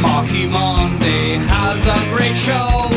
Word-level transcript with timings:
Marky 0.00 0.46
Monday 0.46 1.38
has 1.38 1.86
a 1.86 1.98
great 2.14 2.36
show. 2.36 2.88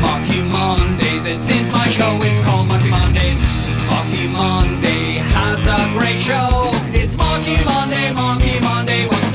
Marky 0.00 0.42
Monday, 0.42 1.18
this 1.20 1.48
is 1.48 1.70
my 1.70 1.88
show. 1.88 2.18
It's 2.22 2.40
called 2.40 2.68
Marky 2.68 2.90
Mondays. 2.90 3.42
Marky 3.90 4.26
Monday 4.28 5.18
has 5.34 5.66
a 5.66 5.92
great 5.98 6.18
show. 6.18 6.70
It's 6.92 7.16
Marky 7.16 7.56
Monday, 7.64 8.12
Marky 8.12 8.60
Monday. 8.60 9.25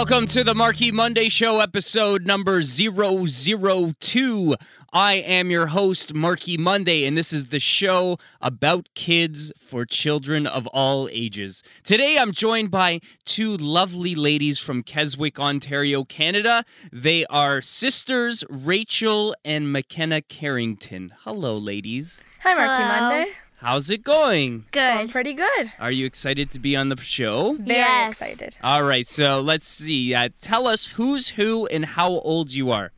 Welcome 0.00 0.28
to 0.28 0.42
the 0.42 0.54
Marky 0.54 0.90
Monday 0.90 1.28
Show, 1.28 1.60
episode 1.60 2.24
number 2.24 2.62
002. 2.62 4.56
I 4.94 5.12
am 5.12 5.50
your 5.50 5.66
host, 5.66 6.14
Marky 6.14 6.56
Monday, 6.56 7.04
and 7.04 7.18
this 7.18 7.34
is 7.34 7.48
the 7.48 7.60
show 7.60 8.16
about 8.40 8.88
kids 8.94 9.52
for 9.58 9.84
children 9.84 10.46
of 10.46 10.66
all 10.68 11.06
ages. 11.12 11.62
Today, 11.84 12.16
I'm 12.18 12.32
joined 12.32 12.70
by 12.70 13.00
two 13.26 13.58
lovely 13.58 14.14
ladies 14.14 14.58
from 14.58 14.82
Keswick, 14.82 15.38
Ontario, 15.38 16.04
Canada. 16.04 16.64
They 16.90 17.26
are 17.26 17.60
sisters 17.60 18.42
Rachel 18.48 19.36
and 19.44 19.70
McKenna 19.70 20.22
Carrington. 20.22 21.12
Hello, 21.24 21.58
ladies. 21.58 22.24
Hi, 22.42 22.54
Marky 22.54 22.82
Hello. 22.82 23.10
Monday. 23.10 23.32
How's 23.60 23.90
it 23.90 24.02
going? 24.04 24.64
Good. 24.70 24.80
Going 24.80 25.06
Good. 25.06 25.12
pretty 25.12 25.34
good. 25.34 25.72
Are 25.78 25.90
you 25.90 26.06
excited 26.06 26.50
to 26.50 26.58
be 26.58 26.74
on 26.76 26.88
the 26.88 26.96
show? 26.96 27.54
Very 27.56 27.78
Yes. 27.78 28.12
excited. 28.22 28.56
All 28.62 28.82
right, 28.84 29.06
so 29.06 29.40
let's 29.40 29.66
see. 29.66 30.14
Uh, 30.14 30.30
tell 30.40 30.66
us 30.66 30.86
who's 30.86 31.30
who 31.30 31.66
and 31.66 31.84
how 31.84 32.08
old 32.10 32.52
you 32.54 32.70
are. 32.70 32.92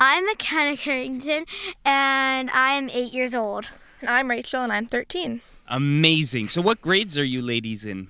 I'm 0.00 0.24
McKenna 0.26 0.76
Carrington, 0.76 1.44
and 1.84 2.50
I 2.50 2.72
am 2.74 2.88
eight 2.90 3.12
years 3.12 3.34
old. 3.34 3.70
And 4.00 4.10
I'm 4.10 4.28
Rachel, 4.28 4.62
and 4.62 4.72
I'm 4.72 4.86
13. 4.86 5.42
Amazing. 5.68 6.48
So, 6.48 6.60
what 6.62 6.80
grades 6.80 7.16
are 7.18 7.24
you 7.24 7.40
ladies 7.42 7.84
in? 7.84 8.08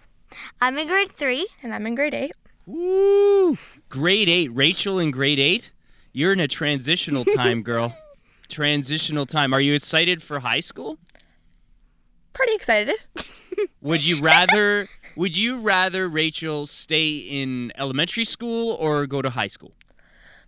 I'm 0.61 0.79
in 0.79 0.87
grade 0.87 1.13
three. 1.13 1.49
And 1.63 1.75
I'm 1.75 1.87
in 1.87 1.95
grade 1.95 2.15
8. 2.15 2.33
Woo! 2.67 3.57
Grade 3.89 4.29
eight. 4.29 4.49
Rachel 4.55 4.99
in 4.99 5.11
grade 5.11 5.39
eight? 5.41 5.73
You're 6.13 6.33
in 6.33 6.41
a 6.41 6.49
transitional 6.49 7.25
time, 7.25 7.63
girl. 7.71 7.97
transitional 8.49 9.27
time. 9.27 9.53
Are 9.53 9.61
you 9.61 9.75
excited 9.75 10.23
for 10.23 10.41
high 10.41 10.61
school? 10.61 10.99
Pretty 12.33 12.55
excited. 12.55 12.97
Would 13.81 14.07
you 14.07 14.21
rather 14.21 14.89
would 15.17 15.37
you 15.37 15.61
rather 15.61 16.09
Rachel 16.09 16.67
stay 16.67 17.17
in 17.17 17.73
elementary 17.77 18.25
school 18.25 18.75
or 18.75 19.05
go 19.05 19.21
to 19.21 19.31
high 19.31 19.49
school? 19.49 19.73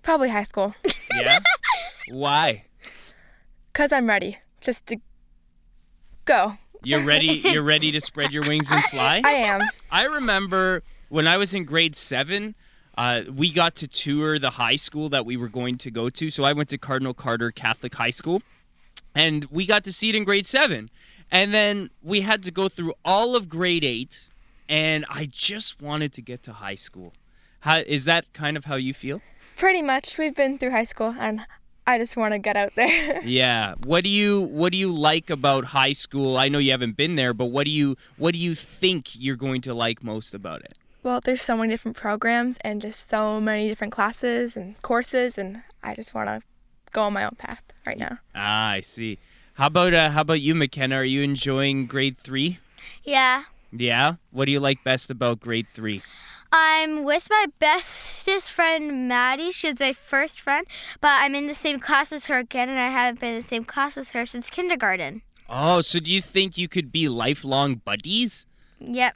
Probably 0.02 0.28
high 0.28 0.44
school. 0.44 0.76
Yeah? 1.12 1.40
Why? 2.10 2.66
Because 3.72 3.90
I'm 3.90 4.06
ready. 4.06 4.38
Just 4.60 4.86
to 4.86 4.98
go. 6.24 6.52
You're 6.84 7.04
ready 7.04 7.26
you're 7.44 7.64
ready 7.64 7.90
to 7.90 8.00
spread 8.00 8.32
your 8.32 8.46
wings 8.46 8.70
and 8.70 8.84
fly? 8.84 9.22
I 9.24 9.32
am. 9.32 9.62
I 9.90 10.04
remember 10.04 10.84
when 11.08 11.26
I 11.26 11.36
was 11.36 11.52
in 11.52 11.64
grade 11.64 11.96
seven, 11.96 12.54
uh, 12.96 13.22
we 13.32 13.50
got 13.50 13.74
to 13.76 13.88
tour 13.88 14.38
the 14.38 14.50
high 14.50 14.76
school 14.76 15.08
that 15.08 15.26
we 15.26 15.36
were 15.36 15.48
going 15.48 15.78
to 15.78 15.90
go 15.90 16.08
to. 16.10 16.30
So 16.30 16.44
I 16.44 16.52
went 16.52 16.68
to 16.68 16.78
Cardinal 16.78 17.14
Carter 17.14 17.50
Catholic 17.50 17.94
High 17.94 18.10
School, 18.10 18.42
and 19.14 19.46
we 19.46 19.66
got 19.66 19.82
to 19.84 19.92
see 19.92 20.10
it 20.10 20.14
in 20.14 20.24
grade 20.24 20.46
seven. 20.46 20.90
And 21.30 21.54
then 21.54 21.90
we 22.02 22.22
had 22.22 22.42
to 22.44 22.50
go 22.50 22.68
through 22.68 22.94
all 23.04 23.36
of 23.36 23.48
grade 23.48 23.84
eight, 23.84 24.28
and 24.68 25.04
I 25.08 25.28
just 25.30 25.80
wanted 25.80 26.12
to 26.14 26.22
get 26.22 26.42
to 26.44 26.52
high 26.54 26.74
school. 26.74 27.12
How, 27.60 27.78
is 27.78 28.04
that 28.06 28.32
kind 28.32 28.56
of 28.56 28.64
how 28.64 28.76
you 28.76 28.94
feel? 28.94 29.20
Pretty 29.56 29.82
much. 29.82 30.16
We've 30.18 30.34
been 30.34 30.58
through 30.58 30.70
high 30.70 30.84
school, 30.84 31.14
and 31.18 31.46
I 31.86 31.98
just 31.98 32.16
want 32.16 32.32
to 32.32 32.38
get 32.38 32.56
out 32.56 32.72
there. 32.74 33.20
Yeah. 33.24 33.74
What 33.84 34.04
do 34.04 34.10
you 34.10 34.40
What 34.42 34.72
do 34.72 34.78
you 34.78 34.92
like 34.92 35.28
about 35.30 35.66
high 35.66 35.92
school? 35.92 36.36
I 36.36 36.48
know 36.48 36.58
you 36.58 36.70
haven't 36.70 36.96
been 36.96 37.14
there, 37.16 37.34
but 37.34 37.46
what 37.46 37.64
do 37.64 37.70
you 37.70 37.96
What 38.16 38.32
do 38.34 38.40
you 38.40 38.54
think 38.54 39.10
you're 39.18 39.36
going 39.36 39.60
to 39.62 39.74
like 39.74 40.02
most 40.02 40.34
about 40.34 40.62
it? 40.62 40.74
well, 41.02 41.18
there's 41.24 41.40
so 41.40 41.56
many 41.56 41.70
different 41.72 41.96
programs 41.96 42.58
and 42.62 42.80
just 42.82 43.08
so 43.08 43.40
many 43.40 43.68
different 43.68 43.90
classes 43.92 44.54
and 44.56 44.80
courses, 44.82 45.38
and 45.38 45.62
I 45.82 45.94
just 45.94 46.12
want 46.14 46.28
to 46.28 46.42
go 46.92 47.02
on 47.02 47.14
my 47.14 47.24
own 47.24 47.36
path 47.38 47.62
right 47.86 47.96
now. 47.96 48.18
Ah, 48.34 48.72
I 48.72 48.80
see. 48.80 49.18
How 49.60 49.66
about 49.66 49.92
uh, 49.92 50.08
how 50.08 50.22
about 50.22 50.40
you, 50.40 50.54
McKenna? 50.54 50.96
Are 50.96 51.04
you 51.04 51.20
enjoying 51.20 51.86
grade 51.86 52.16
three? 52.16 52.60
Yeah. 53.04 53.42
Yeah. 53.70 54.14
What 54.30 54.46
do 54.46 54.52
you 54.52 54.58
like 54.58 54.82
best 54.84 55.10
about 55.10 55.40
grade 55.40 55.66
three? 55.74 56.00
I'm 56.50 57.04
with 57.04 57.28
my 57.28 57.44
bestest 57.58 58.52
friend, 58.52 59.06
Maddie. 59.06 59.50
She 59.50 59.66
was 59.66 59.78
my 59.78 59.92
first 59.92 60.40
friend, 60.40 60.66
but 61.02 61.10
I'm 61.10 61.34
in 61.34 61.46
the 61.46 61.54
same 61.54 61.78
class 61.78 62.10
as 62.10 62.24
her 62.24 62.38
again, 62.38 62.70
and 62.70 62.78
I 62.78 62.88
haven't 62.88 63.20
been 63.20 63.34
in 63.34 63.42
the 63.42 63.46
same 63.46 63.64
class 63.64 63.98
as 63.98 64.12
her 64.12 64.24
since 64.24 64.48
kindergarten. 64.48 65.20
Oh, 65.46 65.82
so 65.82 65.98
do 65.98 66.10
you 66.10 66.22
think 66.22 66.56
you 66.56 66.66
could 66.66 66.90
be 66.90 67.10
lifelong 67.10 67.82
buddies? 67.84 68.46
Yep. 68.78 69.14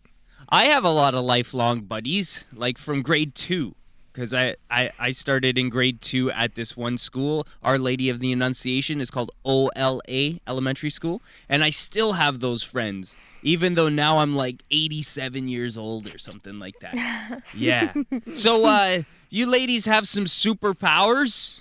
I 0.51 0.67
have 0.67 0.85
a 0.85 0.91
lot 0.91 1.15
of 1.15 1.25
lifelong 1.25 1.85
buddies, 1.85 2.45
like 2.53 2.77
from 2.77 3.01
grade 3.01 3.35
two, 3.35 3.77
because 4.15 4.33
I, 4.33 4.55
I 4.71 4.91
I 4.99 5.11
started 5.11 5.59
in 5.59 5.69
grade 5.69 6.01
two 6.01 6.31
at 6.31 6.55
this 6.55 6.77
one 6.77 6.97
school. 6.97 7.47
Our 7.63 7.79
Lady 7.79 8.09
of 8.09 8.21
the 8.21 8.33
Annunciation 8.33 9.01
is 9.01 9.11
called 9.11 9.31
OLA 9.45 10.39
Elementary 10.47 10.91
School, 10.91 11.21
and 11.49 11.63
I 11.65 11.71
still 11.71 12.15
have 12.15 12.41
those 12.41 12.63
friends, 12.63 13.17
even 13.43 13.75
though 13.75 13.89
now 13.89 14.19
I'm 14.19 14.33
like 14.35 14.63
87 14.71 15.49
years 15.49 15.77
old 15.77 16.07
or 16.15 16.19
something 16.19 16.59
like 16.59 16.79
that. 16.81 17.43
yeah. 17.55 17.93
So, 18.35 18.65
uh, 18.65 19.03
you 19.31 19.51
ladies 19.51 19.85
have 19.87 20.07
some 20.09 20.25
superpowers? 20.25 21.61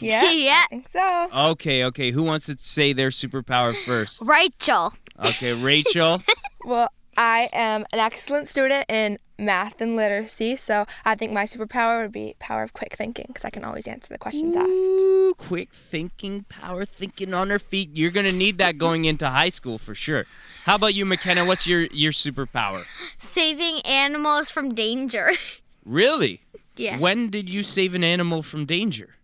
Yeah? 0.00 0.30
Yeah. 0.32 0.62
I 0.64 0.66
think 0.70 0.88
so. 0.88 1.28
Okay, 1.52 1.84
okay. 1.84 2.10
Who 2.10 2.22
wants 2.22 2.46
to 2.46 2.56
say 2.58 2.92
their 2.92 3.10
superpower 3.10 3.74
first? 3.84 4.22
Rachel. 4.26 4.92
Okay, 5.18 5.52
Rachel. 5.52 6.22
Well, 6.64 6.88
I 7.16 7.50
am 7.52 7.84
an 7.92 7.98
excellent 7.98 8.48
student 8.48 8.86
in 8.88 9.18
math 9.38 9.80
and 9.80 9.96
literacy, 9.96 10.56
so 10.56 10.86
I 11.04 11.14
think 11.14 11.32
my 11.32 11.44
superpower 11.44 12.02
would 12.02 12.12
be 12.12 12.36
power 12.38 12.62
of 12.62 12.72
quick 12.72 12.96
thinking 12.96 13.26
because 13.28 13.44
I 13.44 13.50
can 13.50 13.64
always 13.64 13.86
answer 13.86 14.08
the 14.08 14.18
questions 14.18 14.56
asked. 14.56 14.68
Ooh, 14.68 15.34
quick 15.36 15.74
thinking, 15.74 16.44
power 16.48 16.84
thinking 16.84 17.34
on 17.34 17.50
her 17.50 17.58
feet. 17.58 17.90
You're 17.94 18.10
gonna 18.10 18.32
need 18.32 18.58
that 18.58 18.78
going 18.78 19.04
into 19.04 19.28
high 19.28 19.50
school 19.50 19.78
for 19.78 19.94
sure. 19.94 20.24
How 20.64 20.76
about 20.76 20.94
you, 20.94 21.04
McKenna? 21.04 21.44
What's 21.44 21.66
your 21.66 21.82
your 21.86 22.12
superpower? 22.12 22.84
Saving 23.18 23.80
animals 23.84 24.50
from 24.50 24.74
danger. 24.74 25.30
Really? 25.84 26.42
yes. 26.76 27.00
When 27.00 27.28
did 27.28 27.48
you 27.48 27.64
save 27.64 27.96
an 27.96 28.04
animal 28.04 28.44
from 28.44 28.66
danger? 28.66 29.16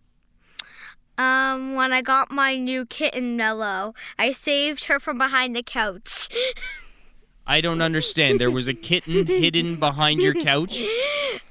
Um, 1.17 1.75
when 1.75 1.93
I 1.93 2.01
got 2.01 2.31
my 2.31 2.57
new 2.57 2.85
kitten, 2.85 3.37
Mellow, 3.37 3.93
I 4.17 4.33
saved 4.33 4.83
her 4.85 4.99
from 4.99 5.17
behind 5.17 5.55
the 5.55 5.63
couch. 5.63 6.27
I 7.49 7.61
don't 7.61 7.81
understand. 7.81 8.39
There 8.39 8.51
was 8.51 8.67
a 8.67 8.75
kitten 8.75 9.25
hidden 9.25 9.77
behind 9.77 10.21
your 10.21 10.35
couch. 10.35 10.79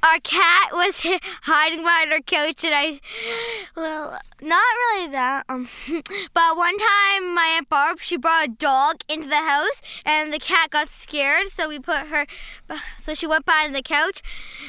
Our 0.01 0.21
cat 0.21 0.69
was 0.73 1.01
hiding 1.43 1.83
behind 1.83 2.13
our 2.13 2.21
couch, 2.21 2.63
and 2.63 2.73
I, 2.73 3.01
well, 3.77 4.17
not 4.41 4.63
really 4.63 5.11
that. 5.11 5.45
Um, 5.49 5.69
but 6.35 6.57
one 6.57 6.79
time, 6.79 7.35
my 7.35 7.55
aunt 7.57 7.69
Barb 7.69 7.99
she 7.99 8.17
brought 8.17 8.47
a 8.47 8.49
dog 8.49 9.01
into 9.09 9.29
the 9.29 9.43
house, 9.43 9.83
and 10.07 10.33
the 10.33 10.39
cat 10.39 10.71
got 10.71 10.89
scared, 10.89 11.49
so 11.49 11.69
we 11.69 11.81
put 11.81 12.07
her, 12.07 12.27
so 12.99 13.13
she 13.13 13.27
went 13.27 13.45
behind 13.45 13.75
the 13.75 13.83
couch, 13.83 14.23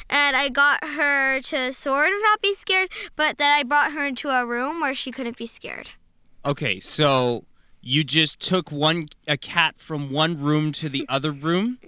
and 0.10 0.36
I 0.36 0.50
got 0.50 0.84
her 0.84 1.42
to 1.42 1.72
sort 1.74 2.08
of 2.08 2.22
not 2.24 2.42
be 2.42 2.56
scared, 2.56 2.90
but 3.16 3.38
then 3.38 3.52
I 3.52 3.62
brought 3.62 3.92
her 3.92 4.04
into 4.04 4.30
a 4.30 4.48
room 4.48 4.82
where 4.82 4.96
she 4.96 5.12
couldn't 5.12 5.38
be 5.38 5.46
scared. 5.46 5.92
Okay, 6.44 6.80
so 6.80 7.46
you 7.82 8.04
just 8.04 8.40
took 8.40 8.72
one 8.72 9.08
a 9.28 9.38
cat 9.38 9.76
from 9.78 10.12
one 10.12 10.40
room 10.40 10.72
to 10.74 10.90
the 10.90 11.06
other 11.10 11.32
room, 11.32 11.80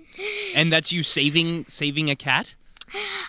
and 0.55 0.71
that's 0.71 0.91
you 0.91 1.03
saving 1.03 1.65
saving 1.67 2.09
a 2.09 2.15
cat. 2.15 2.55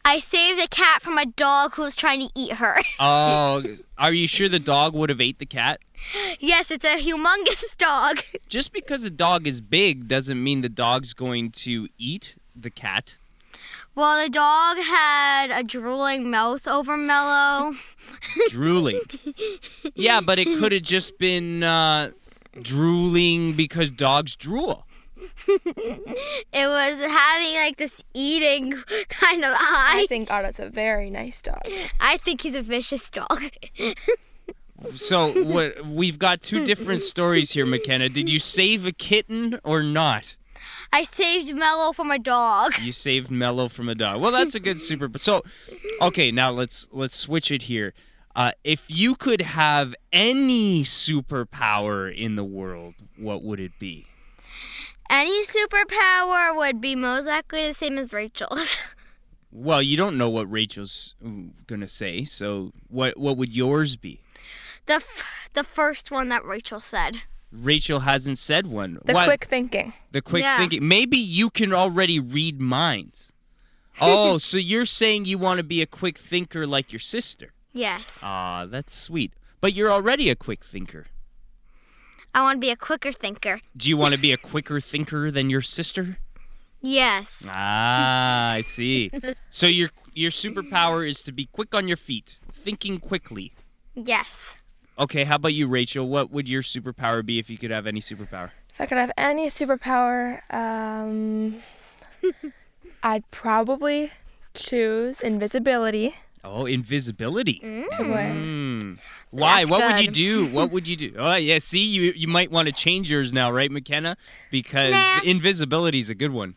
I 0.05 0.19
saved 0.19 0.61
a 0.61 0.69
cat 0.69 1.03
from 1.03 1.19
a 1.19 1.27
dog 1.27 1.75
who 1.75 1.83
was 1.83 1.95
trying 1.95 2.21
to 2.21 2.29
eat 2.35 2.55
her. 2.55 2.79
Oh, 3.01 3.63
are 3.99 4.13
you 4.13 4.27
sure 4.27 4.49
the 4.49 4.59
dog 4.59 4.95
would 4.95 5.09
have 5.09 5.21
ate 5.21 5.39
the 5.39 5.47
cat? 5.47 5.81
yes, 6.41 6.71
it's 6.71 6.85
a 6.85 6.97
humongous 6.97 7.77
dog. 7.79 8.21
Just 8.49 8.73
because 8.73 9.05
a 9.05 9.11
dog 9.11 9.47
is 9.47 9.61
big 9.61 10.09
doesn't 10.09 10.43
mean 10.43 10.61
the 10.61 10.69
dog's 10.69 11.15
going 11.15 11.51
to 11.53 11.89
eat 11.99 12.35
the 12.57 12.71
cat. 12.71 13.17
Well, 13.95 14.23
the 14.25 14.31
dog 14.31 14.79
had 14.79 15.51
a 15.51 15.63
drooling 15.63 16.31
mouth 16.31 16.67
over 16.67 16.97
Mellow. 16.97 17.75
Drooling. 18.49 19.01
yeah, 19.95 20.21
but 20.21 20.39
it 20.39 20.47
could 20.59 20.73
have 20.73 20.83
just 20.83 21.19
been 21.19 21.63
uh, 21.63 22.11
drooling 22.61 23.55
because 23.55 23.91
dogs 23.91 24.37
drool. 24.37 24.87
It 26.55 26.67
was 26.67 27.01
having 27.01 27.55
like 27.55 27.77
this 27.79 28.03
eating 28.13 28.73
kind 29.09 29.45
of 29.45 29.53
eye. 29.53 30.03
I 30.03 30.07
think 30.09 30.31
Otto's 30.31 30.61
a 30.61 30.69
very 30.69 31.11
nice 31.11 31.41
dog. 31.41 31.63
I 32.01 32.19
think 32.19 32.43
he's 32.43 32.55
a 32.55 32.63
vicious 32.63 33.09
dog. 33.11 33.51
So 34.97 35.45
what 35.45 35.87
we've 35.87 36.19
got 36.19 36.43
two 36.43 36.65
different 36.65 37.03
stories 37.03 37.53
here, 37.53 37.65
McKenna. 37.65 38.09
Did 38.09 38.29
you 38.29 38.41
save 38.41 38.85
a 38.85 38.91
kitten 38.91 39.61
or 39.63 39.81
not? 39.81 40.35
I 40.93 41.05
saved 41.05 41.55
Mello 41.55 41.93
from 41.93 42.11
a 42.11 42.19
dog. 42.19 42.73
You 42.81 42.91
saved 42.91 43.31
Mello 43.31 43.69
from 43.69 43.89
a 43.89 43.95
dog. 43.95 44.21
Well, 44.21 44.33
that's 44.33 44.57
a 44.57 44.61
good 44.61 44.81
super. 44.81 45.09
So, 45.19 45.45
okay, 46.01 46.33
now 46.33 46.51
let's 46.51 46.89
let's 46.91 47.17
switch 47.17 47.53
it 47.53 47.63
here. 47.63 47.95
Uh, 48.35 48.53
if 48.65 48.87
you 48.91 49.15
could 49.15 49.43
have 49.43 49.95
any 50.13 50.83
superpower 50.83 52.15
in 52.15 52.35
the 52.35 52.45
world, 52.45 52.95
what 53.17 53.43
would 53.43 53.61
it 53.61 53.79
be? 53.79 54.07
Any 55.11 55.45
superpower 55.45 56.57
would 56.57 56.81
be 56.81 56.97
most 56.97 57.27
likely 57.27 57.69
the 57.69 57.75
same 57.75 57.99
as 57.99 58.13
Rachel's. 58.13 58.79
Well, 59.55 59.83
you 59.83 59.99
don't 59.99 60.17
know 60.17 60.31
what 60.31 60.51
Rachel's 60.51 61.15
gonna 61.67 61.87
say, 61.87 62.25
so 62.25 62.73
what 62.89 63.19
what 63.19 63.37
would 63.37 63.55
yours 63.55 63.97
be? 63.97 64.23
the 64.87 64.95
f- 64.95 65.51
the 65.53 65.63
first 65.63 66.11
one 66.11 66.31
that 66.31 66.43
Rachel 66.43 66.81
said. 66.81 67.19
Rachel 67.53 68.01
hasn't 68.01 68.39
said 68.39 68.67
one. 68.67 68.99
The 69.05 69.13
What- 69.13 69.27
quick 69.27 69.45
thinking. 69.45 69.93
the 70.11 70.23
quick 70.23 70.43
Yeah. 70.45 70.57
thinking. 70.57 70.89
Maybe 70.89 71.19
you 71.19 71.51
can 71.51 71.75
already 71.75 72.19
read 72.19 72.63
minds. 72.63 73.31
Oh, 74.01 74.39
so 74.39 74.57
you're 74.57 74.87
saying 74.87 75.27
you 75.27 75.37
want 75.37 75.59
to 75.59 75.63
be 75.65 75.83
a 75.83 75.87
quick 75.87 76.17
thinker 76.17 76.67
like 76.67 76.91
your 76.91 76.99
sister? 76.99 77.53
Yes. 77.73 78.21
Ah, 78.23 78.67
that's 78.67 78.95
sweet. 78.95 79.33
But 79.61 79.75
you're 79.75 79.91
already 79.93 80.29
a 80.31 80.35
quick 80.37 80.65
thinker. 80.65 81.07
I 82.35 82.43
want 82.43 82.57
to 82.57 82.61
be 82.61 82.71
a 82.71 82.77
quicker 82.77 83.13
thinker. 83.13 83.61
Do 83.77 83.89
you 83.89 83.97
want 83.97 84.15
to 84.15 84.21
be 84.21 84.33
a 84.33 84.37
quicker 84.53 84.81
thinker 84.81 85.31
than 85.31 85.51
your 85.51 85.61
sister? 85.61 86.19
Yes. 86.81 87.45
Ah, 87.49 88.53
I 88.53 88.61
see. 88.77 89.11
So 89.51 89.67
your 89.67 89.91
your 90.15 90.31
superpower 90.31 91.07
is 91.09 91.23
to 91.23 91.33
be 91.33 91.47
quick 91.47 91.75
on 91.75 91.89
your 91.89 91.97
feet, 91.97 92.39
thinking 92.53 92.99
quickly. 92.99 93.53
Yes. 93.95 94.57
Okay, 94.99 95.25
how 95.25 95.37
about 95.37 95.55
you, 95.55 95.69
Rachel? 95.69 96.07
What 96.09 96.31
would 96.31 96.49
your 96.49 96.63
superpower 96.63 97.25
be 97.25 97.39
if 97.39 97.49
you 97.49 97.57
could 97.57 97.71
have 97.71 97.87
any 97.87 98.01
superpower? 98.01 98.51
If 98.75 98.81
I 98.81 98.87
could 98.87 98.99
have 98.99 99.13
any 99.17 99.49
superpower, 99.49 100.41
um, 100.53 101.57
I'd 103.03 103.31
probably 103.31 104.11
choose 104.55 105.21
invisibility. 105.21 106.15
Oh, 106.45 106.67
invisibility. 106.67 107.61
Where- 107.63 108.33
Mm. 108.33 108.99
Why? 109.31 109.61
That's 109.61 109.71
what 109.71 109.95
would 109.95 110.05
you 110.05 110.11
do? 110.11 110.47
What 110.53 110.71
would 110.73 110.89
you 110.89 110.97
do? 110.97 111.15
Oh, 111.17 111.37
yeah. 111.37 111.59
See, 111.61 111.85
you 111.87 112.13
you 112.17 112.27
might 112.29 112.51
want 112.51 112.67
to 112.67 112.73
change 112.75 113.11
yours 113.11 113.33
now, 113.33 113.51
right, 113.51 113.71
McKenna? 113.71 114.17
Because 114.51 114.93
Nah. 114.95 115.21
invisibility 115.25 115.99
is 116.01 116.11
a 116.11 116.15
good 116.15 116.33
one. 116.33 116.57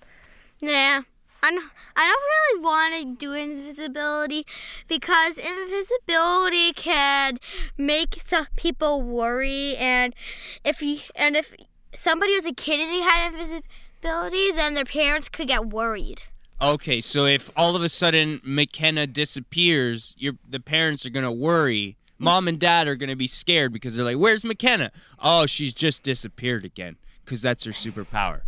Yeah. 0.60 1.02
I 1.44 1.52
don't, 1.52 1.64
I 1.96 2.08
don't 2.10 2.26
really 2.34 2.64
want 2.64 3.20
to 3.20 3.26
do 3.26 3.34
invisibility 3.34 4.48
because 4.88 5.38
invisibility 5.38 6.74
can 6.74 7.38
make 7.78 8.16
some 8.16 8.48
people 8.56 9.04
worry 9.04 9.76
and 9.78 10.16
if 10.64 10.82
you 10.82 10.98
and 11.16 11.36
if 11.36 11.54
somebody 11.94 12.34
was 12.34 12.46
a 12.48 12.54
kid 12.54 12.80
and 12.80 12.90
they 12.92 13.02
had 13.02 13.32
invisibility 13.32 14.52
then 14.54 14.74
their 14.74 14.86
parents 14.86 15.30
could 15.30 15.48
get 15.48 15.68
worried. 15.68 16.24
Okay, 16.62 17.02
so 17.02 17.26
if 17.26 17.52
all 17.58 17.76
of 17.76 17.84
a 17.84 17.90
sudden 17.90 18.40
McKenna 18.44 19.08
disappears, 19.08 20.16
your 20.18 20.34
the 20.48 20.60
parents 20.60 21.06
are 21.06 21.10
gonna 21.10 21.32
worry. 21.32 21.98
Mom 22.18 22.48
and 22.48 22.58
dad 22.60 22.88
are 22.88 22.96
gonna 22.96 23.16
be 23.16 23.28
scared 23.28 23.74
because 23.74 23.96
they're 23.96 24.06
like, 24.06 24.18
"Where's 24.18 24.46
McKenna? 24.46 24.92
Oh, 25.20 25.46
she's 25.46 25.74
just 25.74 26.02
disappeared 26.04 26.64
again." 26.64 26.96
Because 27.24 27.42
that's 27.42 27.64
her 27.66 27.72
superpower. 27.72 28.42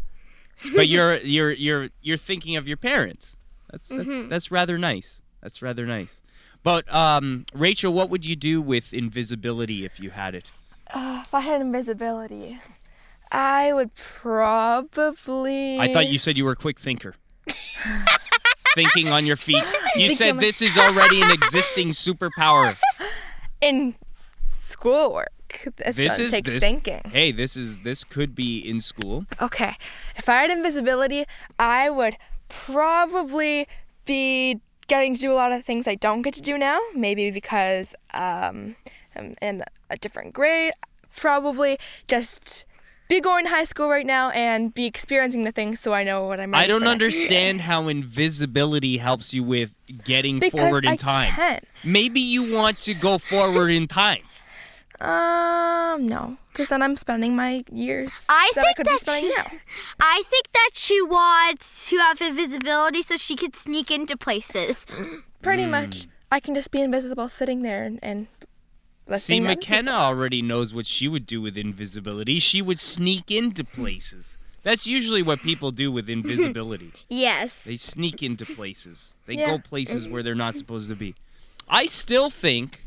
but 0.75 0.87
you're 0.93 1.17
you're 1.17 1.51
you're 1.51 1.89
you're 2.01 2.17
thinking 2.17 2.55
of 2.55 2.67
your 2.67 2.77
parents. 2.77 3.35
That's 3.71 3.89
that's 3.89 4.21
that's 4.29 4.51
rather 4.51 4.77
nice. 4.77 5.21
That's 5.41 5.61
rather 5.61 5.85
nice. 5.85 6.21
But 6.63 6.91
um, 6.93 7.45
Rachel, 7.53 7.93
what 7.93 8.09
would 8.09 8.25
you 8.25 8.35
do 8.35 8.61
with 8.61 8.93
invisibility 8.93 9.83
if 9.85 9.99
you 9.99 10.11
had 10.11 10.33
it? 10.33 10.51
Uh, 10.93 11.21
if 11.23 11.33
I 11.33 11.41
had 11.41 11.59
invisibility, 11.61 12.59
I 13.31 13.73
would 13.73 13.93
probably. 13.95 15.79
I 15.79 15.91
thought 15.91 16.07
you 16.07 16.17
said 16.17 16.37
you 16.37 16.45
were 16.45 16.53
a 16.53 16.55
quick 16.55 16.79
thinker. 16.79 17.15
Thinking 18.75 19.09
on 19.09 19.25
your 19.25 19.35
feet. 19.37 19.63
You 19.95 20.13
said 20.15 20.39
this 20.39 20.61
is 20.61 20.77
already 20.85 21.21
an 21.21 21.31
existing 21.31 21.89
superpower. 21.91 22.75
in 23.61 23.95
schoolwork. 24.49 25.29
This, 25.77 25.95
This 25.95 26.19
uh, 26.19 26.23
is 26.23 26.31
takes 26.31 26.51
this. 26.51 26.61
thinking. 26.63 27.01
Hey, 27.11 27.31
this 27.31 27.57
is 27.57 27.79
this 27.79 28.03
could 28.03 28.35
be 28.35 28.59
in 28.59 28.79
school. 28.81 29.25
Okay, 29.41 29.75
if 30.15 30.29
I 30.29 30.35
had 30.35 30.51
invisibility, 30.51 31.25
I 31.57 31.89
would 31.89 32.17
probably 32.49 33.67
be 34.05 34.59
getting 34.87 35.15
to 35.15 35.21
do 35.21 35.31
a 35.31 35.33
lot 35.33 35.51
of 35.51 35.65
things 35.65 35.87
I 35.87 35.95
don't 35.95 36.21
get 36.21 36.33
to 36.35 36.41
do 36.41 36.57
now. 36.57 36.77
Maybe 36.93 37.31
because 37.31 37.95
um, 38.13 38.75
I'm 39.15 39.35
in 39.41 39.63
a 39.89 39.97
different 39.97 40.33
grade. 40.33 40.73
Probably 41.15 41.79
just 42.07 42.65
be 43.07 43.19
going 43.21 43.45
to 43.45 43.49
high 43.49 43.63
school 43.63 43.89
right 43.89 44.05
now 44.05 44.29
and 44.31 44.73
be 44.73 44.85
experiencing 44.85 45.43
the 45.43 45.51
things 45.51 45.79
so 45.79 45.93
I 45.93 46.03
know 46.03 46.25
what 46.27 46.39
I'm. 46.39 46.53
I 46.53 46.67
don't 46.67 46.81
for 46.83 46.87
understand 46.87 47.61
how 47.61 47.87
invisibility 47.87 48.97
helps 48.97 49.33
you 49.33 49.43
with 49.43 49.77
getting 50.03 50.39
Because 50.39 50.59
forward 50.59 50.85
in 50.85 50.91
I 50.91 50.95
time. 50.95 51.31
can. 51.31 51.59
Maybe 51.83 52.19
you 52.19 52.53
want 52.53 52.79
to 52.81 52.93
go 52.93 53.17
forward 53.17 53.69
in 53.71 53.87
time. 53.87 54.21
Um, 54.99 56.07
no, 56.07 56.37
because 56.51 56.69
then 56.69 56.81
I'm 56.81 56.95
spending 56.95 57.35
my 57.35 57.63
years 57.71 58.25
I 58.29 58.51
that 58.55 58.61
I 58.61 58.63
think 58.63 58.77
could 58.77 58.85
that 58.87 58.99
spending 59.01 59.29
she- 59.31 59.37
now. 59.37 59.45
I 59.99 60.23
think 60.25 60.51
that 60.53 60.71
she 60.73 60.99
wants 61.03 61.89
to 61.89 61.97
have 61.97 62.19
invisibility 62.19 63.03
so 63.03 63.15
she 63.15 63.35
could 63.35 63.55
sneak 63.55 63.91
into 63.91 64.17
places. 64.17 64.87
Pretty 65.43 65.65
Hmm. 65.65 65.71
much, 65.71 66.07
I 66.31 66.39
can 66.39 66.55
just 66.55 66.71
be 66.71 66.81
invisible, 66.81 67.29
sitting 67.29 67.61
there 67.61 67.83
and, 67.83 67.99
and 68.01 68.25
See, 69.15 69.39
to 69.39 69.45
other 69.45 69.55
McKenna 69.55 69.91
already 69.91 70.41
knows 70.41 70.73
what 70.73 70.85
she 70.85 71.07
would 71.07 71.25
do 71.25 71.41
with 71.41 71.57
invisibility. 71.57 72.39
She 72.39 72.61
would 72.61 72.79
sneak 72.79 73.31
into 73.31 73.63
places. 73.63 74.37
That's 74.63 74.85
usually 74.85 75.21
what 75.21 75.39
people 75.39 75.71
do 75.71 75.91
with 75.91 76.09
invisibility. 76.09 76.91
Yes. 77.09 77.63
They 77.63 77.77
sneak 77.77 78.21
into 78.21 78.45
places. 78.45 79.13
They 79.25 79.35
Yeah. 79.35 79.45
go 79.47 79.59
places 79.59 80.03
mm-hmm. 80.03 80.13
where 80.13 80.23
they're 80.23 80.35
not 80.35 80.55
supposed 80.55 80.89
to 80.89 80.95
be. 80.95 81.15
I 81.69 81.85
still 81.85 82.29
think 82.29 82.81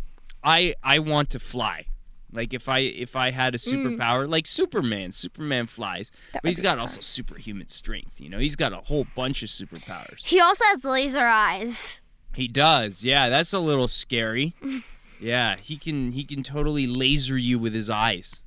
I 0.44 0.74
I 0.82 0.98
want 0.98 1.30
to 1.30 1.38
fly. 1.38 1.86
Like 2.32 2.54
if 2.54 2.68
I 2.68 2.80
if 2.80 3.16
I 3.16 3.30
had 3.30 3.54
a 3.54 3.58
mm. 3.58 3.72
superpower, 3.72 4.28
like 4.28 4.46
Superman, 4.46 5.12
Superman 5.12 5.66
flies, 5.66 6.10
That 6.32 6.42
but 6.42 6.48
he's 6.48 6.60
got 6.60 6.72
fun. 6.72 6.80
also 6.80 7.00
superhuman 7.00 7.68
strength. 7.68 8.20
You 8.20 8.28
know, 8.28 8.38
he's 8.38 8.56
got 8.56 8.72
a 8.72 8.76
whole 8.76 9.06
bunch 9.14 9.42
of 9.42 9.48
superpowers. 9.48 10.26
He 10.26 10.40
also 10.40 10.64
has 10.66 10.84
laser 10.84 11.26
eyes. 11.26 12.00
He 12.34 12.46
does. 12.46 13.02
Yeah, 13.02 13.28
that's 13.28 13.52
a 13.52 13.58
little 13.58 13.88
scary. 13.88 14.54
Yeah, 15.20 15.56
he 15.56 15.76
can 15.76 16.12
he 16.12 16.24
can 16.24 16.42
totally 16.42 16.86
laser 16.86 17.36
you 17.36 17.58
with 17.58 17.74
his 17.74 17.90
eyes. 17.90 18.40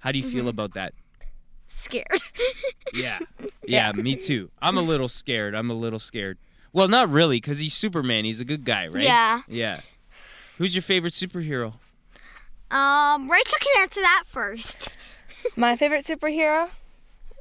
How 0.00 0.12
do 0.12 0.18
you 0.18 0.24
feel 0.28 0.48
about 0.48 0.74
that? 0.74 0.94
Scared. 1.68 2.06
Yeah. 2.92 3.20
Yeah, 3.64 3.92
me 3.92 4.16
too. 4.16 4.50
I'm 4.60 4.76
a 4.76 4.82
little 4.82 5.08
scared. 5.08 5.54
I'm 5.54 5.70
a 5.70 5.74
little 5.74 6.00
scared. 6.00 6.38
Well, 6.72 6.88
not 6.88 7.08
really, 7.08 7.36
because 7.36 7.60
he's 7.60 7.72
Superman. 7.72 8.24
He's 8.24 8.40
a 8.40 8.44
good 8.44 8.64
guy, 8.64 8.88
right? 8.88 9.04
Yeah. 9.04 9.42
Yeah. 9.46 9.80
Who's 10.58 10.74
your 10.74 10.82
favorite 10.82 11.12
superhero? 11.12 11.74
Um, 12.72 13.30
Rachel 13.30 13.58
can 13.60 13.82
answer 13.82 14.00
that 14.00 14.24
first. 14.26 14.88
My 15.56 15.76
favorite 15.76 16.04
superhero, 16.04 16.70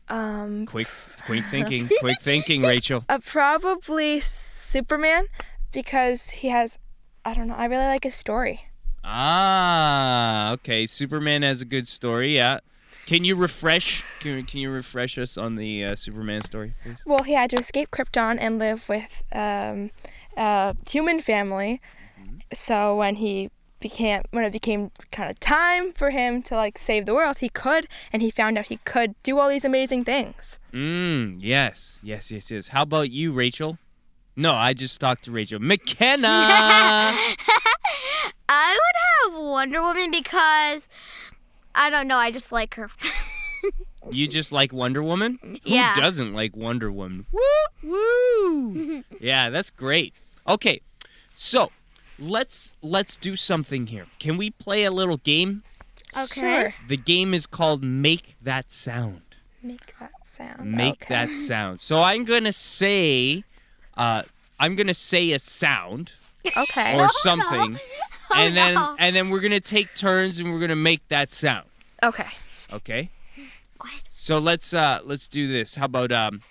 um, 0.08 0.68
Quick, 0.68 0.88
quick 1.26 1.44
thinking. 1.50 1.90
quick 2.00 2.22
thinking, 2.22 2.62
Rachel. 2.62 3.04
uh, 3.10 3.18
probably 3.26 4.20
Superman, 4.20 5.26
because 5.72 6.30
he 6.30 6.50
has, 6.50 6.78
I 7.26 7.34
don't 7.34 7.48
know, 7.48 7.56
I 7.56 7.66
really 7.66 7.86
like 7.86 8.04
his 8.04 8.14
story. 8.16 8.62
Ah, 9.04 10.52
okay. 10.54 10.86
Superman 10.86 11.42
has 11.42 11.62
a 11.62 11.66
good 11.66 11.88
story. 11.88 12.36
Yeah. 12.36 12.60
Can 13.06 13.24
you 13.24 13.36
refresh? 13.36 14.04
Can, 14.20 14.44
can 14.46 14.60
you 14.60 14.70
refresh 14.70 15.18
us 15.18 15.38
on 15.38 15.56
the 15.56 15.84
uh, 15.84 15.96
Superman 15.96 16.44
story, 16.44 16.76
please? 16.84 17.02
Well, 17.06 17.24
he 17.24 17.34
had 17.34 17.50
to 17.50 17.58
escape 17.58 17.90
Krypton 17.90 18.38
and 18.40 18.60
live 18.60 18.88
with 18.88 19.24
um, 19.32 19.90
a 20.38 20.76
human 20.88 21.20
family. 21.20 21.82
So 22.54 22.96
when 22.96 23.16
he 23.16 23.50
became, 23.80 24.22
when 24.32 24.44
it 24.44 24.52
became 24.52 24.92
kind 25.12 25.32
of 25.32 25.40
time 25.40 25.92
for 25.92 26.12
him 26.12 26.44
to 26.44 26.56
like 26.56 26.78
save 26.78 27.06
the 27.08 27.16
world, 27.16 27.40
he 27.40 27.50
could, 27.50 27.88
and 28.14 28.22
he 28.22 28.30
found 28.30 28.58
out 28.58 28.68
he 28.68 28.78
could 28.86 29.16
do 29.24 29.40
all 29.40 29.50
these 29.50 29.66
amazing 29.66 30.06
things. 30.06 30.60
Mm, 30.72 31.38
yes, 31.40 32.00
yes, 32.04 32.32
yes, 32.32 32.52
yes. 32.52 32.68
How 32.70 32.84
about 32.84 33.10
you, 33.10 33.32
Rachel? 33.32 33.80
No, 34.36 34.54
I 34.54 34.74
just 34.74 35.00
talked 35.02 35.24
to 35.26 35.32
Rachel. 35.32 35.60
McKenna. 35.62 36.28
I 38.52 38.78
would 38.78 39.34
have 39.34 39.44
Wonder 39.44 39.82
Woman 39.82 40.12
because 40.12 40.88
I 41.76 41.90
don't 41.90 42.08
know. 42.08 42.18
I 42.18 42.32
just 42.32 42.52
like 42.52 42.76
her. 42.76 42.90
you 44.12 44.28
just 44.28 44.52
like 44.52 44.72
Wonder 44.74 45.04
Woman? 45.04 45.40
Who 45.42 45.58
Yeah. 45.64 45.96
doesn't 45.96 46.34
like 46.34 46.56
Wonder 46.56 46.92
Woman? 46.92 47.26
Woo, 47.32 47.42
woo. 47.84 49.04
yeah, 49.20 49.50
that's 49.50 49.70
great. 49.70 50.14
Okay, 50.48 50.82
so 51.34 51.72
let's 52.18 52.74
let's 52.82 53.16
do 53.16 53.36
something 53.36 53.88
here. 53.88 54.08
Can 54.20 54.38
we 54.38 54.50
play 54.52 54.84
a 54.84 54.92
little 54.92 55.18
game? 55.18 55.64
okay. 56.18 56.42
Sure. 56.42 56.74
The 56.88 56.98
game 56.98 57.34
is 57.36 57.46
called 57.46 57.84
Make 57.84 58.36
That 58.42 58.72
Sound. 58.72 59.22
Make 59.62 59.94
that 60.00 60.12
sound. 60.24 60.72
Make 60.72 61.04
okay. 61.04 61.14
that 61.14 61.30
sound. 61.30 61.82
So 61.82 62.02
I'm 62.02 62.24
gonna 62.24 62.54
say, 62.54 63.44
uh, 64.00 64.24
I'm 64.60 64.76
gonna 64.76 64.94
say 64.96 65.32
a 65.34 65.40
sound 65.40 66.14
Okay. 66.58 66.98
or 67.00 67.10
something, 67.10 67.78
and 68.36 68.58
then 68.58 68.74
no. 68.76 68.96
and 68.98 69.16
then 69.16 69.30
we're 69.30 69.42
gonna 69.42 69.60
take 69.60 69.94
turns 69.96 70.40
and 70.40 70.52
we're 70.52 70.60
gonna 70.60 70.76
make 70.76 71.08
that 71.10 71.32
sound. 71.32 71.68
Okay. 72.02 72.28
Okay. 72.74 73.10
quiet. 73.78 74.02
So 74.10 74.38
let's 74.38 74.74
uh 74.74 75.02
let's 75.04 75.28
do 75.28 75.48
this. 75.48 75.76
How 75.76 75.86
about 75.86 76.12
um 76.12 76.42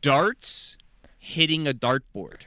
darts 0.00 0.76
hitting 1.18 1.66
a 1.66 1.72
dartboard? 1.74 2.42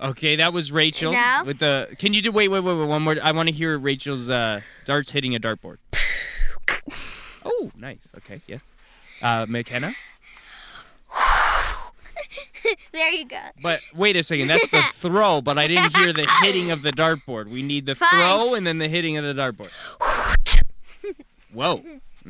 Okay, 0.00 0.36
that 0.36 0.52
was 0.52 0.70
Rachel 0.72 1.12
Now? 1.12 1.44
with 1.44 1.60
the. 1.60 1.88
Can 1.98 2.12
you 2.14 2.20
do 2.20 2.30
wait 2.32 2.48
wait 2.48 2.60
wait 2.60 2.74
wait 2.76 2.88
one 2.88 3.02
more? 3.02 3.16
I 3.22 3.32
want 3.32 3.48
to 3.48 3.54
hear 3.54 3.78
Rachel's 3.78 4.28
uh 4.28 4.60
darts 4.84 5.12
hitting 5.12 5.34
a 5.34 5.40
dartboard. 5.40 5.78
oh, 7.44 7.70
nice. 7.76 8.00
Okay, 8.18 8.40
yes. 8.46 8.64
Uh, 9.22 9.46
McKenna. 9.48 9.92
There 12.92 13.10
you 13.10 13.26
go. 13.26 13.40
But 13.62 13.80
wait 13.94 14.16
a 14.16 14.22
second, 14.22 14.48
that's 14.48 14.68
the 14.68 14.82
throw, 14.94 15.40
but 15.40 15.58
I 15.58 15.66
didn't 15.66 15.96
hear 15.96 16.12
the 16.12 16.26
hitting 16.42 16.70
of 16.70 16.82
the 16.82 16.90
dartboard. 16.92 17.48
We 17.50 17.62
need 17.62 17.86
the 17.86 17.94
Fine. 17.94 18.08
throw 18.10 18.54
and 18.54 18.66
then 18.66 18.78
the 18.78 18.88
hitting 18.88 19.16
of 19.16 19.24
the 19.24 19.34
dartboard. 19.34 19.70
Whoa. 21.52 21.82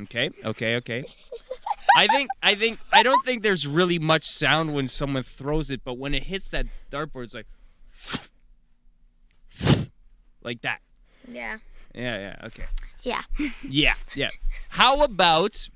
Okay, 0.03 0.31
okay, 0.45 0.77
okay. 0.77 1.05
I 1.97 2.09
think 2.09 2.29
I 2.43 2.55
think 2.57 2.81
I 2.93 3.03
don't 3.05 3.25
think 3.25 3.43
there's 3.43 3.67
really 3.67 3.99
much 3.99 4.25
sound 4.25 4.75
when 4.75 4.89
someone 4.89 5.23
throws 5.23 5.71
it, 5.71 5.83
but 5.85 5.99
when 5.99 6.15
it 6.15 6.25
hits 6.25 6.49
that 6.49 6.67
dartboard 6.91 7.25
it's 7.25 7.35
like 7.35 7.47
like 10.43 10.63
that. 10.63 10.81
Yeah. 11.31 11.59
Yeah, 11.95 12.19
yeah, 12.19 12.47
okay. 12.47 12.65
Yeah. 13.03 13.23
Yeah, 13.69 13.95
yeah. 14.15 14.31
How 14.71 15.03
about 15.03 15.69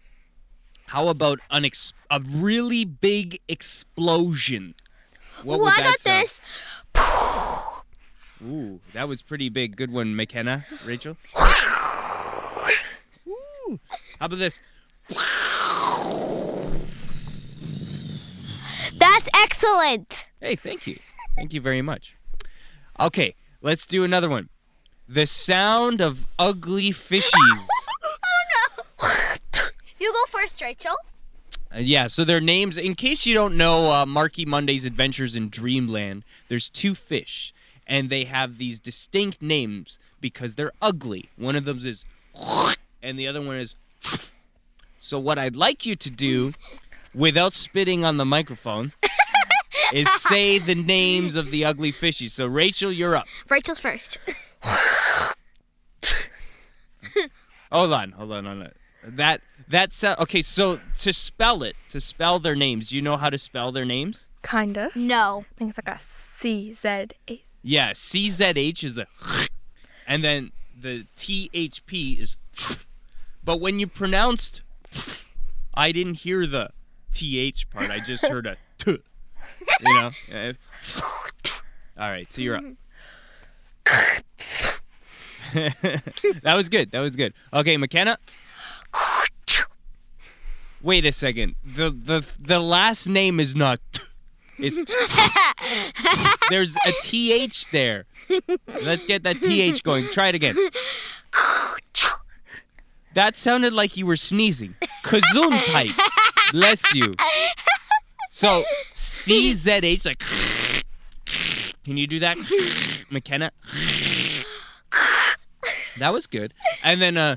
how 0.89 1.09
about 1.09 1.41
an 1.51 1.65
ex- 1.65 1.93
a 2.11 2.21
really 2.21 2.85
big 2.85 3.41
explosion? 3.49 4.75
What 5.43 5.57
Ooh, 5.57 5.63
would 5.65 5.73
I 5.73 5.77
that 5.77 5.85
got 5.85 6.01
sound? 6.01 6.23
this. 6.25 6.41
Ooh, 8.47 8.81
that 8.93 9.09
was 9.09 9.23
pretty 9.23 9.49
big. 9.49 9.77
Good 9.77 9.91
one, 9.93 10.15
McKenna. 10.15 10.65
Rachel. 10.85 11.17
Ooh. 13.27 13.81
How 14.19 14.27
about 14.27 14.39
this? 14.39 14.61
That's 18.95 19.29
excellent. 19.35 20.31
Hey, 20.41 20.57
thank 20.57 20.87
you. 20.87 20.99
Thank 21.37 21.53
you 21.53 21.61
very 21.61 21.83
much. 21.83 22.17
Okay, 22.99 23.35
let's 23.63 23.87
do 23.87 24.03
another 24.05 24.29
one. 24.29 24.49
The 25.09 25.27
sound 25.27 26.01
of 26.01 26.27
ugly 26.39 26.91
fishies. 26.91 27.67
You 29.99 30.13
go 30.13 30.39
first, 30.39 30.61
Rachel. 30.61 30.95
Uh, 31.75 31.79
yeah, 31.81 32.07
so 32.07 32.25
their 32.25 32.41
names, 32.41 32.79
in 32.79 32.95
case 32.95 33.27
you 33.27 33.35
don't 33.35 33.57
know 33.57 33.93
uh, 33.93 34.07
Marky 34.07 34.45
Monday's 34.47 34.85
Adventures 34.85 35.37
in 35.37 35.49
Dreamland, 35.49 36.25
there's 36.49 36.71
two 36.71 36.95
fish, 36.95 37.53
and 37.87 38.09
they 38.09 38.25
have 38.25 38.59
these 38.59 38.81
distinct 38.81 39.43
names 39.43 39.99
because 40.21 40.55
they're 40.55 40.73
ugly. 40.81 41.29
One 41.37 41.57
of 41.57 41.65
them 41.65 41.79
is, 41.79 42.07
and 43.03 43.19
the 43.19 43.27
other 43.27 43.43
one 43.43 43.57
is. 43.57 43.75
So, 45.01 45.19
what 45.19 45.39
I'd 45.39 45.57
like 45.57 45.87
you 45.87 45.95
to 45.97 46.11
do, 46.11 46.53
without 47.15 47.53
spitting 47.53 48.05
on 48.05 48.17
the 48.17 48.25
microphone, 48.25 48.93
is 49.93 50.11
say 50.11 50.59
the 50.59 50.75
names 50.75 51.37
of 51.37 51.51
the 51.51 51.65
ugly 51.65 51.93
fishies. 51.93 52.31
So, 52.31 52.47
Rachel, 52.47 52.93
you're 52.93 53.17
up. 53.17 53.27
Rachel's 53.49 53.81
first. 53.81 54.19
Hold 57.71 57.93
on, 57.93 58.13
hold 58.13 58.33
on, 58.33 58.45
hold 58.47 58.63
on. 58.63 58.73
That 59.03 59.41
that 59.69 59.93
sound 59.93 60.19
okay. 60.21 60.43
So 60.43 60.81
to 61.01 61.13
spell 61.13 61.63
it, 61.63 61.77
to 61.91 62.01
spell 62.01 62.39
their 62.39 62.57
names, 62.57 62.89
do 62.89 62.97
you 62.97 63.03
know 63.03 63.17
how 63.17 63.29
to 63.31 63.39
spell 63.39 63.71
their 63.73 63.85
names? 63.85 64.29
Kinda. 64.43 64.91
No. 64.95 65.45
I 65.51 65.55
think 65.59 65.71
it's 65.71 65.79
like 65.87 65.95
a 65.97 66.01
C 66.01 66.73
Z 66.73 66.89
A. 67.29 67.43
Yeah, 67.63 67.93
CZH 67.93 68.85
is 68.85 68.95
the, 68.95 69.07
and 70.07 70.23
then 70.23 70.53
the 70.79 71.07
THP 71.17 72.21
is, 72.21 72.37
but 73.45 73.61
when 73.61 73.79
you 73.79 73.87
pronounced, 73.87 74.63
I 75.75 75.93
didn't 75.93 76.15
hear 76.21 76.47
the 76.47 76.71
TH 77.13 77.69
part. 77.71 77.91
I 77.91 77.99
just 77.99 78.27
heard 78.27 78.47
a 78.47 78.57
T. 78.79 78.99
You 79.81 79.95
know. 79.95 80.11
All 81.99 82.11
right, 82.11 82.31
so 82.31 82.41
you're 82.41 82.57
up. 82.57 82.65
that 86.43 86.55
was 86.55 86.69
good. 86.69 86.91
That 86.93 87.01
was 87.01 87.17
good. 87.17 87.35
Okay, 87.53 87.77
McKenna. 87.77 88.19
Wait 90.81 91.05
a 91.05 91.13
second. 91.13 91.57
The 91.65 91.91
the 91.91 92.27
the 92.39 92.61
last 92.61 93.09
name 93.09 93.41
is 93.41 93.55
not. 93.55 93.81
It's 94.59 94.77
there's 96.51 96.77
a 96.87 96.93
th 97.03 97.71
there. 97.71 98.07
Let's 98.85 99.05
get 99.05 99.23
that 99.25 99.41
th 99.41 99.83
going. 99.83 100.07
Try 100.09 100.29
it 100.29 100.35
again. 100.35 100.57
That 103.15 103.37
sounded 103.37 103.73
like 103.73 103.97
you 103.97 104.07
were 104.07 104.17
sneezing. 104.17 104.77
Gesundheit. 105.03 105.93
Bless 106.53 106.95
you. 106.95 107.15
So 108.31 108.65
CZH 108.95 110.07
like. 110.07 110.23
Can 111.85 111.97
you 111.97 112.07
do 112.07 112.21
that, 112.21 112.37
McKenna? 113.11 113.51
That 115.99 116.13
was 116.13 116.27
good. 116.27 116.55
And 116.85 117.03
then 117.03 117.17
uh. 117.17 117.37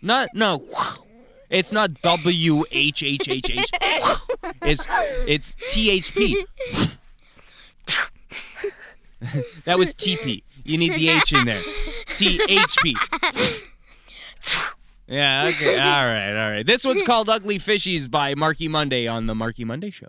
Not 0.00 0.30
no. 0.34 0.64
It's 1.50 1.72
not 1.72 2.00
W 2.02 2.64
H 2.70 3.02
H 3.02 3.28
H 3.28 3.50
H. 3.50 3.70
It's 4.62 4.86
it's 5.26 5.56
T 5.72 5.90
H 5.90 6.14
P. 6.14 6.44
That 9.64 9.78
was 9.78 9.94
T 9.94 10.16
P. 10.16 10.44
You 10.64 10.78
need 10.78 10.92
the 10.94 11.08
H 11.08 11.32
in 11.32 11.46
there. 11.46 11.62
T 12.16 12.40
H 12.48 12.76
P. 12.82 12.96
Yeah, 15.06 15.46
okay. 15.48 15.78
All 15.78 16.04
right, 16.04 16.32
all 16.32 16.50
right. 16.50 16.66
This 16.66 16.84
one's 16.84 17.02
called 17.02 17.30
Ugly 17.30 17.58
Fishies 17.60 18.10
by 18.10 18.34
Marky 18.34 18.68
Monday 18.68 19.06
on 19.06 19.24
the 19.24 19.34
Marky 19.34 19.64
Monday 19.64 19.90
Show. 19.90 20.08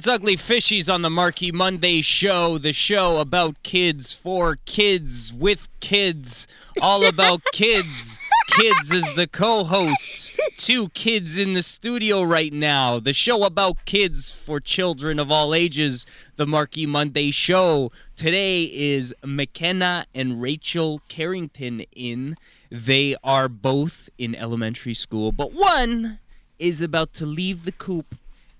That's 0.00 0.08
Ugly 0.08 0.36
Fishies 0.36 0.90
on 0.90 1.02
the 1.02 1.10
Marky 1.10 1.52
Monday 1.52 2.00
show, 2.00 2.56
the 2.56 2.72
show 2.72 3.18
about 3.18 3.62
kids 3.62 4.14
for 4.14 4.56
kids 4.64 5.30
with 5.30 5.68
kids, 5.80 6.48
all 6.80 7.04
about 7.04 7.42
kids. 7.52 8.18
Kids 8.48 8.92
is 8.92 9.12
the 9.12 9.26
co 9.26 9.62
hosts. 9.62 10.32
Two 10.56 10.88
kids 10.88 11.38
in 11.38 11.52
the 11.52 11.62
studio 11.62 12.22
right 12.22 12.50
now. 12.50 12.98
The 12.98 13.12
show 13.12 13.44
about 13.44 13.84
kids 13.84 14.32
for 14.32 14.58
children 14.58 15.18
of 15.18 15.30
all 15.30 15.52
ages, 15.52 16.06
the 16.36 16.46
Marky 16.46 16.86
Monday 16.86 17.30
show. 17.30 17.92
Today 18.16 18.70
is 18.72 19.14
McKenna 19.22 20.06
and 20.14 20.40
Rachel 20.40 21.02
Carrington 21.08 21.80
in. 21.94 22.36
They 22.70 23.16
are 23.22 23.50
both 23.50 24.08
in 24.16 24.34
elementary 24.34 24.94
school, 24.94 25.30
but 25.30 25.52
one 25.52 26.20
is 26.58 26.80
about 26.80 27.12
to 27.14 27.26
leave 27.26 27.66
the 27.66 27.72
coop 27.72 28.14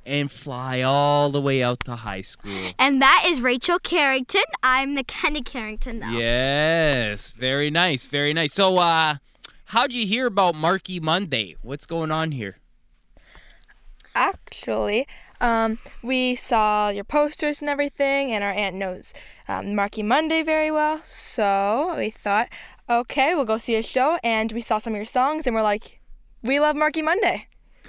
and 0.04 0.30
fly 0.30 0.82
all 0.82 1.30
the 1.30 1.40
way 1.40 1.62
out 1.62 1.80
to 1.84 1.96
high 1.96 2.20
school. 2.20 2.72
And 2.78 3.00
that 3.02 3.24
is 3.26 3.40
Rachel 3.40 3.78
Carrington. 3.78 4.42
I'm 4.62 4.94
McKenna 4.94 5.42
Carrington, 5.42 6.00
though. 6.00 6.10
Yes, 6.10 7.30
very 7.30 7.70
nice, 7.70 8.06
very 8.06 8.32
nice. 8.32 8.52
So, 8.52 8.78
uh, 8.78 9.16
how'd 9.66 9.92
you 9.92 10.06
hear 10.06 10.26
about 10.26 10.54
Marky 10.54 11.00
Monday? 11.00 11.56
What's 11.62 11.86
going 11.86 12.10
on 12.10 12.32
here? 12.32 12.56
Actually, 14.14 15.06
um, 15.40 15.78
we 16.02 16.34
saw 16.34 16.88
your 16.88 17.04
posters 17.04 17.60
and 17.60 17.70
everything, 17.70 18.32
and 18.32 18.42
our 18.42 18.52
aunt 18.52 18.76
knows 18.76 19.14
um, 19.48 19.74
Marky 19.74 20.02
Monday 20.02 20.42
very 20.42 20.70
well. 20.70 21.00
So 21.04 21.94
we 21.96 22.10
thought, 22.10 22.48
okay, 22.88 23.34
we'll 23.34 23.44
go 23.44 23.58
see 23.58 23.76
a 23.76 23.82
show, 23.82 24.18
and 24.24 24.50
we 24.52 24.60
saw 24.60 24.78
some 24.78 24.94
of 24.94 24.96
your 24.96 25.06
songs, 25.06 25.46
and 25.46 25.54
we're 25.54 25.62
like, 25.62 26.00
we 26.42 26.58
love 26.58 26.74
Marky 26.74 27.02
Monday. 27.02 27.46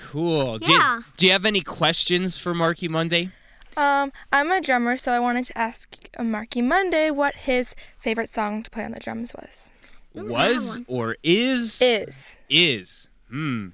Cool. 0.10 0.60
Do 0.60 0.72
you, 0.72 0.78
Yeah. 0.78 1.02
do 1.18 1.26
you 1.26 1.32
have 1.32 1.46
any 1.46 1.62
questions 1.62 2.38
for 2.38 2.54
Marky 2.54 2.88
Monday? 2.88 3.32
Um, 3.78 4.12
I'm 4.34 4.52
a 4.52 4.60
drummer, 4.62 4.98
so 4.98 5.12
I 5.12 5.20
wanted 5.20 5.46
to 5.46 5.58
ask 5.58 5.96
uh, 6.18 6.24
Marky 6.24 6.62
Monday 6.62 7.10
what 7.12 7.36
his 7.36 7.74
favorite 8.00 8.34
song 8.34 8.64
to 8.64 8.70
play 8.70 8.84
on 8.84 8.92
the 8.92 9.00
drums 9.00 9.34
was. 9.34 9.72
Was 10.14 10.82
or 10.88 11.16
is? 11.24 11.82
Is 11.82 12.38
is. 12.50 13.08
Hmm. 13.30 13.70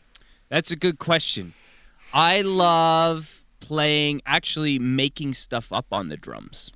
That's 0.50 0.70
a 0.70 0.76
good 0.76 1.00
question. 1.00 1.54
I 2.14 2.42
love 2.42 3.42
playing, 3.60 4.22
actually 4.26 4.78
making 4.78 5.34
stuff 5.34 5.74
up 5.74 5.88
on 5.92 6.10
the 6.10 6.18
drums. 6.18 6.72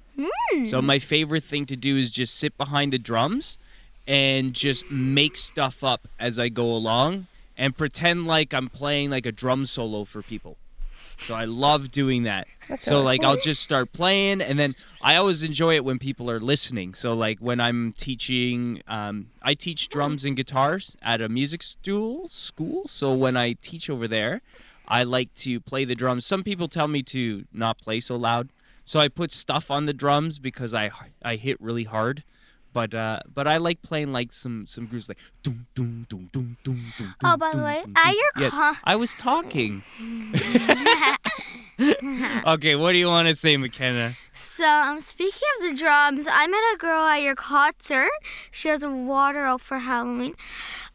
So 0.66 0.82
my 0.82 1.00
favorite 1.00 1.44
thing 1.44 1.66
to 1.68 1.76
do 1.78 1.96
is 1.96 2.12
just 2.12 2.36
sit 2.36 2.58
behind 2.58 2.92
the 2.92 3.00
drums 3.00 3.58
and 4.08 4.54
just 4.54 4.92
make 4.92 5.36
stuff 5.38 5.84
up 5.84 6.08
as 6.20 6.38
I 6.38 6.50
go 6.50 6.66
along 6.74 7.28
and 7.62 7.78
pretend 7.78 8.26
like 8.26 8.56
I'm 8.56 8.70
playing 8.70 9.12
like 9.12 9.28
a 9.28 9.32
drum 9.32 9.66
solo 9.66 10.04
for 10.04 10.24
people. 10.24 10.58
So 11.18 11.36
I 11.36 11.46
love 11.46 11.92
doing 11.92 12.24
that. 12.24 12.48
That's 12.68 12.84
so 12.84 13.00
like. 13.02 13.24
I'll 13.24 13.38
just 13.38 13.62
start 13.62 13.94
playing 13.94 14.42
and 14.42 14.58
then 14.58 14.74
I 15.00 15.16
always 15.16 15.44
enjoy 15.44 15.76
it 15.76 15.86
when 15.86 16.00
people 16.00 16.32
are 16.32 16.40
listening. 16.40 16.96
So 16.96 17.14
like 17.14 17.38
when 17.38 17.60
I'm 17.60 17.94
teaching 17.94 18.82
um, 18.88 19.28
I 19.44 19.54
teach 19.54 19.90
drums 19.90 20.26
and 20.26 20.36
guitars 20.36 20.98
at 21.04 21.22
a 21.22 21.30
music 21.30 21.62
stool 21.62 22.28
school. 22.28 22.88
So 22.88 23.14
when 23.14 23.38
I 23.38 23.54
teach 23.54 23.92
over 23.92 24.08
there, 24.08 24.42
I 24.88 25.04
like 25.04 25.32
to 25.36 25.60
play 25.60 25.86
the 25.86 25.94
drums. 25.94 26.26
Some 26.26 26.42
people 26.42 26.68
tell 26.68 26.88
me 26.88 27.04
to 27.04 27.46
not 27.54 27.78
play 27.78 28.00
so 28.00 28.16
loud. 28.16 28.50
So 28.86 29.00
I 29.00 29.08
put 29.08 29.32
stuff 29.32 29.70
on 29.70 29.86
the 29.86 29.94
drums 29.94 30.40
because 30.40 30.74
I 30.74 30.90
I 31.22 31.36
hit 31.36 31.62
really 31.62 31.84
hard. 31.84 32.24
But 32.74 32.94
uh, 32.94 33.20
but 33.34 33.48
I 33.48 33.58
like 33.58 33.82
playing 33.82 34.14
like 34.14 34.32
some 34.32 34.66
some 34.66 34.86
grooves 34.86 35.10
like 35.10 35.18
doom 35.44 35.68
doom 35.76 36.06
doom 36.10 36.30
doom 36.32 36.58
doom 36.64 36.94
doom. 36.98 37.16
Oh, 37.24 37.36
by 37.38 37.52
the 37.52 37.64
way, 37.64 37.84
at 37.98 38.14
your 38.14 38.32
yes, 38.38 38.52
con- 38.52 38.78
I 38.84 38.96
was 38.96 39.14
talking. 39.16 39.84
okay, 42.48 42.76
what 42.76 42.94
do 42.94 42.98
you 42.98 43.08
want 43.08 43.28
to 43.28 43.36
say, 43.36 43.58
McKenna? 43.58 44.14
So, 44.34 44.66
um, 44.66 45.02
speaking 45.02 45.48
of 45.60 45.72
the 45.72 45.78
drums, 45.78 46.26
I 46.30 46.48
met 46.48 46.62
a 46.74 46.78
girl 46.78 47.04
at 47.04 47.22
your 47.22 47.36
concert. 47.36 48.12
She 48.52 48.70
has 48.70 48.84
a 48.84 48.92
water 48.92 49.46
elf 49.46 49.62
for 49.62 49.80
Halloween. 49.80 50.36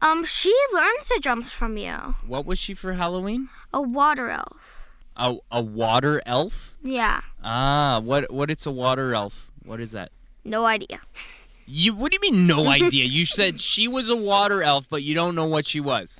Um, 0.01 0.25
she 0.25 0.55
learns 0.73 1.09
the 1.09 1.19
drums 1.21 1.51
from 1.51 1.77
you. 1.77 1.93
What 2.25 2.45
was 2.45 2.57
she 2.57 2.73
for 2.73 2.93
Halloween? 2.93 3.49
A 3.73 3.81
water 3.81 4.29
elf. 4.29 4.89
A 5.15 5.35
a 5.51 5.61
water 5.61 6.21
elf? 6.25 6.77
Yeah. 6.83 7.21
Ah, 7.43 7.99
what 8.03 8.31
what? 8.31 8.49
It's 8.49 8.65
a 8.65 8.71
water 8.71 9.13
elf. 9.13 9.51
What 9.63 9.79
is 9.79 9.91
that? 9.91 10.11
No 10.43 10.65
idea. 10.65 10.99
You 11.67 11.93
what 11.93 12.11
do 12.11 12.15
you 12.15 12.31
mean 12.31 12.47
no 12.47 12.67
idea? 12.79 13.05
You 13.05 13.25
said 13.25 13.59
she 13.59 13.87
was 13.87 14.09
a 14.09 14.15
water 14.15 14.63
elf, 14.63 14.87
but 14.89 15.03
you 15.03 15.13
don't 15.13 15.35
know 15.35 15.47
what 15.47 15.65
she 15.65 15.79
was. 15.79 16.19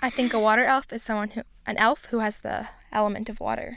I 0.00 0.10
think 0.10 0.34
a 0.34 0.40
water 0.40 0.64
elf 0.64 0.92
is 0.92 1.02
someone 1.02 1.30
who 1.30 1.42
an 1.66 1.76
elf 1.78 2.06
who 2.06 2.18
has 2.18 2.38
the 2.38 2.68
element 2.92 3.28
of 3.28 3.40
water. 3.40 3.76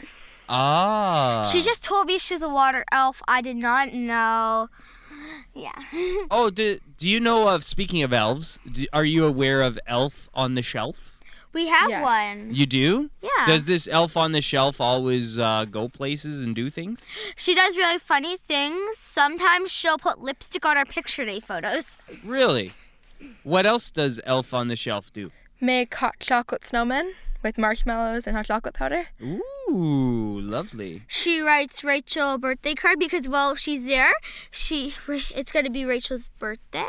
Ah. 0.50 1.48
She 1.52 1.62
just 1.62 1.84
told 1.84 2.08
me 2.08 2.18
she's 2.18 2.42
a 2.42 2.50
water 2.50 2.84
elf. 2.92 3.22
I 3.28 3.42
did 3.42 3.58
not 3.58 3.94
know. 3.94 4.70
Yeah. 5.54 5.72
Oh, 6.32 6.50
do, 6.50 6.80
do 6.98 7.08
you 7.08 7.20
know 7.20 7.48
of 7.48 7.64
speaking 7.64 8.04
of 8.04 8.12
elves? 8.12 8.60
Do, 8.70 8.86
are 8.92 9.06
you 9.06 9.26
aware 9.26 9.62
of 9.62 9.80
Elf 9.88 10.28
on 10.34 10.56
the 10.56 10.62
Shelf? 10.62 11.15
We 11.56 11.68
have 11.70 11.90
Yes. 11.90 12.04
one. 12.04 12.54
You 12.54 12.68
do? 12.68 13.10
Yeah. 13.24 13.30
Does 13.48 13.66
this 13.66 13.88
elf 13.92 14.16
on 14.16 14.32
the 14.34 14.42
shelf 14.42 14.80
always 14.80 15.40
uh, 15.40 15.66
go 15.66 15.90
places 15.90 16.44
and 16.44 16.54
do 16.56 16.70
things? 16.70 17.04
She 17.36 17.56
does 17.56 17.76
really 17.78 17.98
funny 17.98 18.38
things. 18.38 18.98
Sometimes 18.98 19.72
she'll 19.72 19.98
put 19.98 20.20
lipstick 20.20 20.66
on 20.66 20.78
our 20.78 20.86
picture 20.86 21.26
day 21.26 21.40
photos. 21.40 21.98
Really? 22.24 22.72
What 23.44 23.66
else 23.66 23.90
does 23.90 24.20
Elf 24.26 24.54
on 24.54 24.68
the 24.68 24.76
Shelf 24.76 25.12
do? 25.12 25.32
Make 25.62 25.96
hot 25.96 26.16
chocolate 26.20 26.64
snowmen 26.64 27.14
with 27.42 27.58
marshmallows 27.58 28.28
and 28.28 28.36
hot 28.36 28.46
chocolate 28.48 28.74
powder. 28.76 29.08
Ooh, 29.22 30.40
lovely. 30.42 31.04
She 31.08 31.40
writes 31.40 31.84
Rachel 31.84 32.34
a 32.34 32.38
birthday 32.38 32.74
card 32.74 33.00
because 33.00 33.30
while 33.30 33.56
she's 33.56 33.86
there, 33.88 34.12
she 34.52 34.94
it's 35.08 35.52
gonna 35.52 35.70
be 35.70 35.86
Rachel's 35.86 36.28
birthday. 36.40 36.86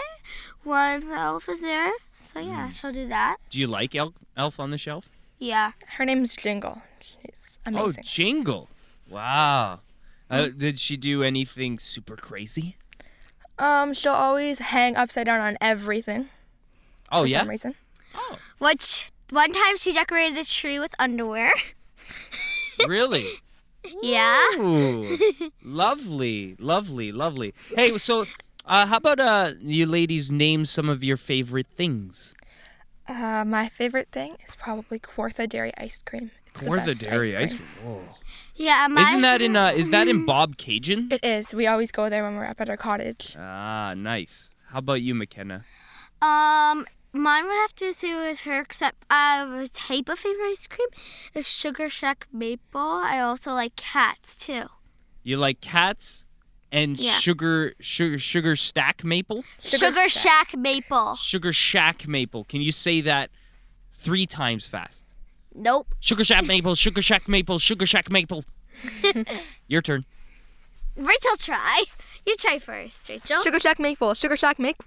One 0.67 1.13
elf 1.13 1.49
is 1.49 1.61
there, 1.61 1.93
so 2.13 2.41
yeah, 2.41 2.73
she'll 2.73 2.91
do 2.91 3.07
that. 3.07 3.37
Do 3.51 3.61
you 3.61 3.69
like 3.69 3.95
Elf, 3.95 4.15
Elf 4.37 4.59
on 4.59 4.73
the 4.73 4.79
Shelf? 4.79 5.05
Yeah. 5.39 5.71
Her 5.87 6.05
name's 6.05 6.35
Jingle. 6.35 6.83
She's 7.01 7.61
amazing. 7.65 8.01
Oh, 8.01 8.03
Jingle. 8.03 8.69
Wow. 9.09 9.81
Uh, 10.29 10.49
did 10.49 10.77
she 10.81 10.97
do 10.97 11.23
anything 11.23 11.79
super 11.79 12.17
crazy? 12.17 12.77
Um, 13.61 13.95
she'll 13.95 14.11
always 14.13 14.59
hang 14.59 14.97
upside 14.97 15.27
down 15.27 15.41
on 15.41 15.57
everything 15.61 16.31
Oh, 17.13 17.23
for 17.23 17.29
yeah? 17.29 17.39
some 17.43 17.49
reason. 17.51 17.75
Oh. 18.17 18.39
Which 18.59 19.07
one 19.31 19.53
time 19.53 19.77
she 19.77 19.93
decorated 19.93 20.37
the 20.37 20.45
tree 20.45 20.81
with 20.81 20.97
underwear. 20.99 21.53
really? 22.89 23.25
yeah. 24.03 24.37
Ooh, 24.59 25.17
lovely, 25.63 26.57
lovely, 26.59 27.13
lovely. 27.13 27.55
Hey, 27.77 27.97
so 27.99 28.27
uh, 28.67 28.87
how 28.87 28.97
about 28.99 29.21
uh, 29.21 29.53
you 29.61 29.87
ladies 29.87 30.31
name 30.33 30.65
some 30.65 30.89
of 30.89 31.03
your 31.05 31.17
favorite 31.17 31.67
things? 31.77 32.35
Uh, 33.09 33.45
my 33.47 33.69
favorite 33.69 34.09
thing 34.11 34.37
is 34.47 34.55
probably 34.57 34.99
Kawartha 34.99 35.49
dairy 35.49 35.73
ice 35.79 36.03
cream. 36.05 36.31
It's 36.47 36.61
the 36.61 36.67
Or 36.69 36.77
the 36.79 36.87
best 36.87 37.05
dairy 37.05 37.35
ice 37.37 37.55
cream. 37.55 37.69
cream. 37.83 37.95
Whoa. 37.97 38.03
Yeah. 38.57 38.87
My, 38.91 39.03
Isn't 39.03 39.21
that 39.23 39.41
in 39.43 39.55
uh, 39.57 39.69
is 39.69 39.91
that 39.91 40.09
in 40.09 40.27
Bobcaygeon? 40.33 41.13
It 41.13 41.25
is. 41.25 41.55
We 41.55 41.67
always 41.67 41.93
go 41.93 42.09
there 42.11 42.25
when 42.25 42.35
we're 42.37 42.47
up 42.47 42.61
at 42.61 42.69
our 42.69 42.77
cottage. 42.77 43.37
Ah, 43.39 43.95
nice. 43.97 44.51
How 44.71 44.79
about 44.81 45.03
you, 45.03 45.15
McKenna? 45.15 45.65
Um, 46.21 46.87
mine 47.13 47.45
would 47.47 47.53
have 47.55 47.75
to 47.77 47.85
be 47.85 47.89
the 47.91 47.95
same 47.95 48.17
as 48.17 48.41
her, 48.43 48.61
except 48.61 49.05
I 49.09 49.37
have 49.37 49.51
a 49.53 49.69
type 49.69 50.09
of 50.09 50.19
favorite 50.19 50.51
ice 50.51 50.67
cream. 50.67 50.89
It's 51.35 51.49
Sugar 51.49 51.89
Shack 51.89 52.27
Maple. 52.33 52.81
I 52.81 53.21
also 53.21 53.53
like 53.53 53.77
cats 53.77 54.35
too. 54.35 54.65
You 55.23 55.37
like 55.37 55.61
cats 55.61 56.26
and 56.73 56.99
Yeah. 56.99 57.19
sugar 57.19 57.75
sugar 57.81 58.19
sugar 58.19 58.57
stack 58.57 59.05
maple? 59.05 59.45
Sugar 59.61 59.87
Sugar, 59.87 60.09
Shack. 60.09 60.51
Shack 60.51 60.59
Maple. 60.59 61.17
Sugar 61.17 61.53
shack 61.53 62.07
maple. 62.09 62.45
Can 62.45 62.61
you 62.61 62.73
say 62.73 63.01
that 63.03 63.31
three 63.93 64.27
times 64.27 64.67
fast? 64.67 65.07
Nope. 65.55 65.95
Sugar 66.01 66.25
shack 66.25 66.45
maple, 66.47 66.75
sugar 66.75 67.03
shack 67.03 67.29
maple, 67.29 67.59
sugar 67.59 67.87
shack 67.87 68.11
maple. 68.11 68.45
Your 69.69 69.81
turn. 69.83 70.05
Rachel, 70.97 71.37
try. 71.39 71.83
You 72.27 72.35
try 72.37 72.59
first, 72.59 73.09
Rachel. 73.09 73.43
Sugar 73.43 73.61
Shack 73.61 73.79
Maple. 73.79 74.15
Sugar 74.15 74.37
Shack 74.37 74.59
Maple. 74.59 74.85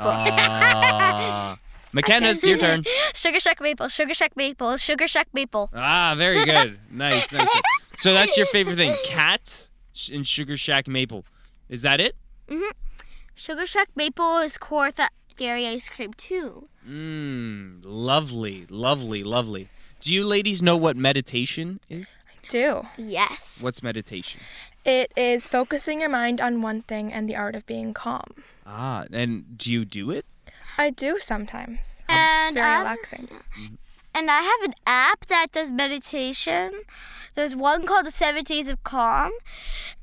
Ah. 0.00 1.58
McKenna's 1.92 2.42
your 2.44 2.56
turn. 2.56 2.84
Sugar 3.14 3.38
Shack 3.38 3.60
Maple. 3.60 3.88
Sugar 3.88 4.14
Shack 4.14 4.34
Maple. 4.36 4.76
Sugar 4.78 5.06
Shack 5.06 5.28
Maple. 5.34 5.68
Ah, 5.74 6.14
very 6.16 6.42
good. 6.46 6.78
Nice, 6.90 7.30
nice. 7.30 7.48
So 7.96 8.14
that's 8.14 8.36
your 8.38 8.46
favorite 8.46 8.76
thing, 8.76 8.96
cats 9.04 9.66
sh- 9.66 9.71
and 10.12 10.26
Sugar 10.26 10.56
Shack 10.56 10.86
maple. 10.88 11.24
Is 11.68 11.82
that 11.82 12.00
it? 12.00 12.16
Mhm. 12.48 12.70
Sugar 13.34 13.66
Shack 13.66 13.88
Maple 13.96 14.38
is 14.38 14.58
Kawartha 14.58 15.08
dairy 15.36 15.66
ice 15.66 15.88
cream 15.88 16.12
too. 16.14 16.68
Mmm, 16.86 17.80
lovely, 17.84 18.66
lovely, 18.68 19.22
lovely. 19.24 19.68
Do 20.00 20.12
you 20.12 20.26
ladies 20.26 20.62
know 20.62 20.76
what 20.76 20.96
meditation 20.96 21.80
is? 21.88 22.16
I 22.28 22.46
do. 22.48 22.82
Yes. 22.98 23.58
What's 23.62 23.82
meditation? 23.82 24.40
It 24.84 25.12
is 25.16 25.48
focusing 25.48 26.00
your 26.00 26.10
mind 26.10 26.40
on 26.40 26.60
one 26.60 26.82
thing 26.82 27.12
and 27.12 27.28
the 27.28 27.36
art 27.36 27.54
of 27.54 27.64
being 27.66 27.94
calm. 27.94 28.34
Ah, 28.66 29.04
and 29.12 29.56
do 29.56 29.72
you 29.72 29.84
do 29.84 30.10
it? 30.10 30.26
I 30.76 30.90
do 30.90 31.18
sometimes. 31.18 31.78
It's 31.80 32.04
And 32.08 32.54
very 32.54 32.66
I- 32.66 32.78
relaxing. 32.80 33.28
And 34.14 34.30
I 34.30 34.42
have 34.42 34.62
an 34.62 34.74
app 34.86 35.26
that 35.26 35.48
does 35.52 35.70
meditation. 35.70 36.82
There's 37.34 37.56
one 37.56 37.86
called 37.86 38.06
the 38.06 38.10
Seven 38.10 38.44
Days 38.44 38.68
of 38.68 38.82
Calm, 38.84 39.32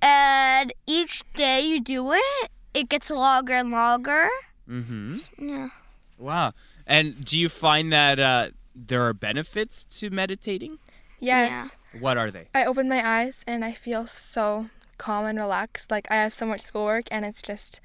and 0.01 0.73
each 0.87 1.23
day 1.33 1.61
you 1.61 1.79
do 1.79 2.11
it, 2.11 2.51
it 2.73 2.89
gets 2.89 3.09
longer 3.09 3.53
and 3.53 3.71
longer. 3.71 4.29
Mm-hmm. 4.67 5.17
Yeah. 5.37 5.69
Wow. 6.17 6.53
And 6.85 7.23
do 7.23 7.39
you 7.39 7.49
find 7.49 7.91
that 7.91 8.19
uh, 8.19 8.49
there 8.75 9.05
are 9.07 9.13
benefits 9.13 9.83
to 9.99 10.09
meditating? 10.09 10.79
Yes. 11.19 11.77
What 11.99 12.17
are 12.17 12.31
they? 12.31 12.47
I 12.55 12.65
open 12.65 12.87
my 12.89 13.05
eyes 13.07 13.43
and 13.47 13.63
I 13.65 13.73
feel 13.73 14.07
so 14.07 14.67
calm 14.97 15.25
and 15.25 15.37
relaxed. 15.37 15.91
Like 15.91 16.07
I 16.09 16.15
have 16.15 16.33
so 16.33 16.45
much 16.45 16.61
schoolwork 16.61 17.05
and 17.11 17.25
it's 17.25 17.41
just 17.41 17.81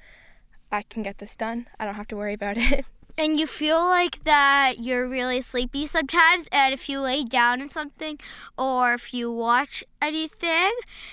I 0.71 0.83
can 0.83 1.03
get 1.03 1.17
this 1.19 1.35
done. 1.35 1.67
I 1.79 1.85
don't 1.85 1.95
have 1.95 2.07
to 2.09 2.15
worry 2.15 2.33
about 2.33 2.57
it. 2.57 2.85
And 3.17 3.39
you 3.39 3.47
feel 3.47 3.81
like 3.83 4.23
that 4.25 4.79
you're 4.79 5.07
really 5.07 5.39
sleepy 5.39 5.87
sometimes, 5.87 6.47
and 6.51 6.73
if 6.73 6.89
you 6.89 6.99
lay 6.99 7.23
down 7.23 7.61
in 7.61 7.69
something, 7.69 8.19
or 8.57 8.93
if 8.93 9.13
you 9.13 9.31
watch 9.31 9.83
anything, 10.01 10.71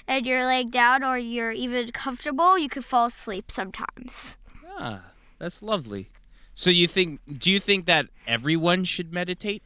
and 0.08 0.26
you're 0.26 0.44
laying 0.44 0.68
down, 0.68 1.04
or 1.04 1.16
you're 1.16 1.52
even 1.52 1.92
comfortable, 1.92 2.58
you 2.58 2.68
can 2.68 2.82
fall 2.82 3.06
asleep 3.06 3.52
sometimes. 3.52 4.36
Ah, 4.78 5.12
that's 5.38 5.62
lovely. 5.62 6.10
So 6.54 6.70
you 6.70 6.88
think? 6.88 7.20
Do 7.38 7.50
you 7.50 7.60
think 7.60 7.86
that 7.86 8.06
everyone 8.26 8.84
should 8.84 9.12
meditate? 9.12 9.62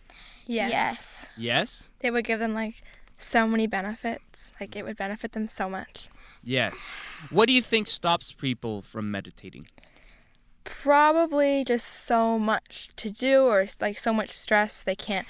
yes. 0.47 0.71
Yes. 0.71 1.33
Yes. 1.37 1.93
It 2.01 2.13
would 2.13 2.25
give 2.25 2.39
them 2.39 2.55
like 2.55 2.83
so 3.17 3.47
many 3.49 3.67
benefits. 3.67 4.53
Like 4.61 4.77
it 4.77 4.85
would 4.85 4.97
benefit 4.97 5.33
them 5.33 5.49
so 5.49 5.69
much. 5.69 6.09
Yes. 6.45 6.75
What 7.31 7.47
do 7.47 7.53
you 7.53 7.63
think 7.63 7.87
stops 7.87 8.33
people 8.33 8.83
from 8.83 9.11
meditating? 9.11 9.67
Probably 10.67 11.65
just 11.65 11.87
so 11.87 12.39
much 12.39 12.91
to 12.97 13.11
do 13.11 13.45
or 13.45 13.67
like 13.81 13.99
so 13.99 14.13
much 14.13 14.31
stress 14.31 14.83
they 14.83 14.97
can't 14.97 15.27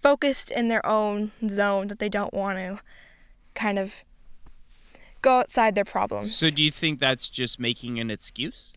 focus 0.00 0.50
in 0.50 0.68
their 0.68 0.84
own 0.86 1.32
zone 1.48 1.88
that 1.88 1.98
they 1.98 2.08
don't 2.08 2.32
want 2.32 2.58
to 2.58 2.80
kind 3.54 3.78
of 3.78 4.04
go 5.20 5.40
outside 5.40 5.74
their 5.74 5.84
problems. 5.84 6.34
So 6.34 6.50
do 6.50 6.62
you 6.62 6.70
think 6.70 7.00
that's 7.00 7.28
just 7.28 7.58
making 7.58 7.98
an 7.98 8.10
excuse? 8.10 8.72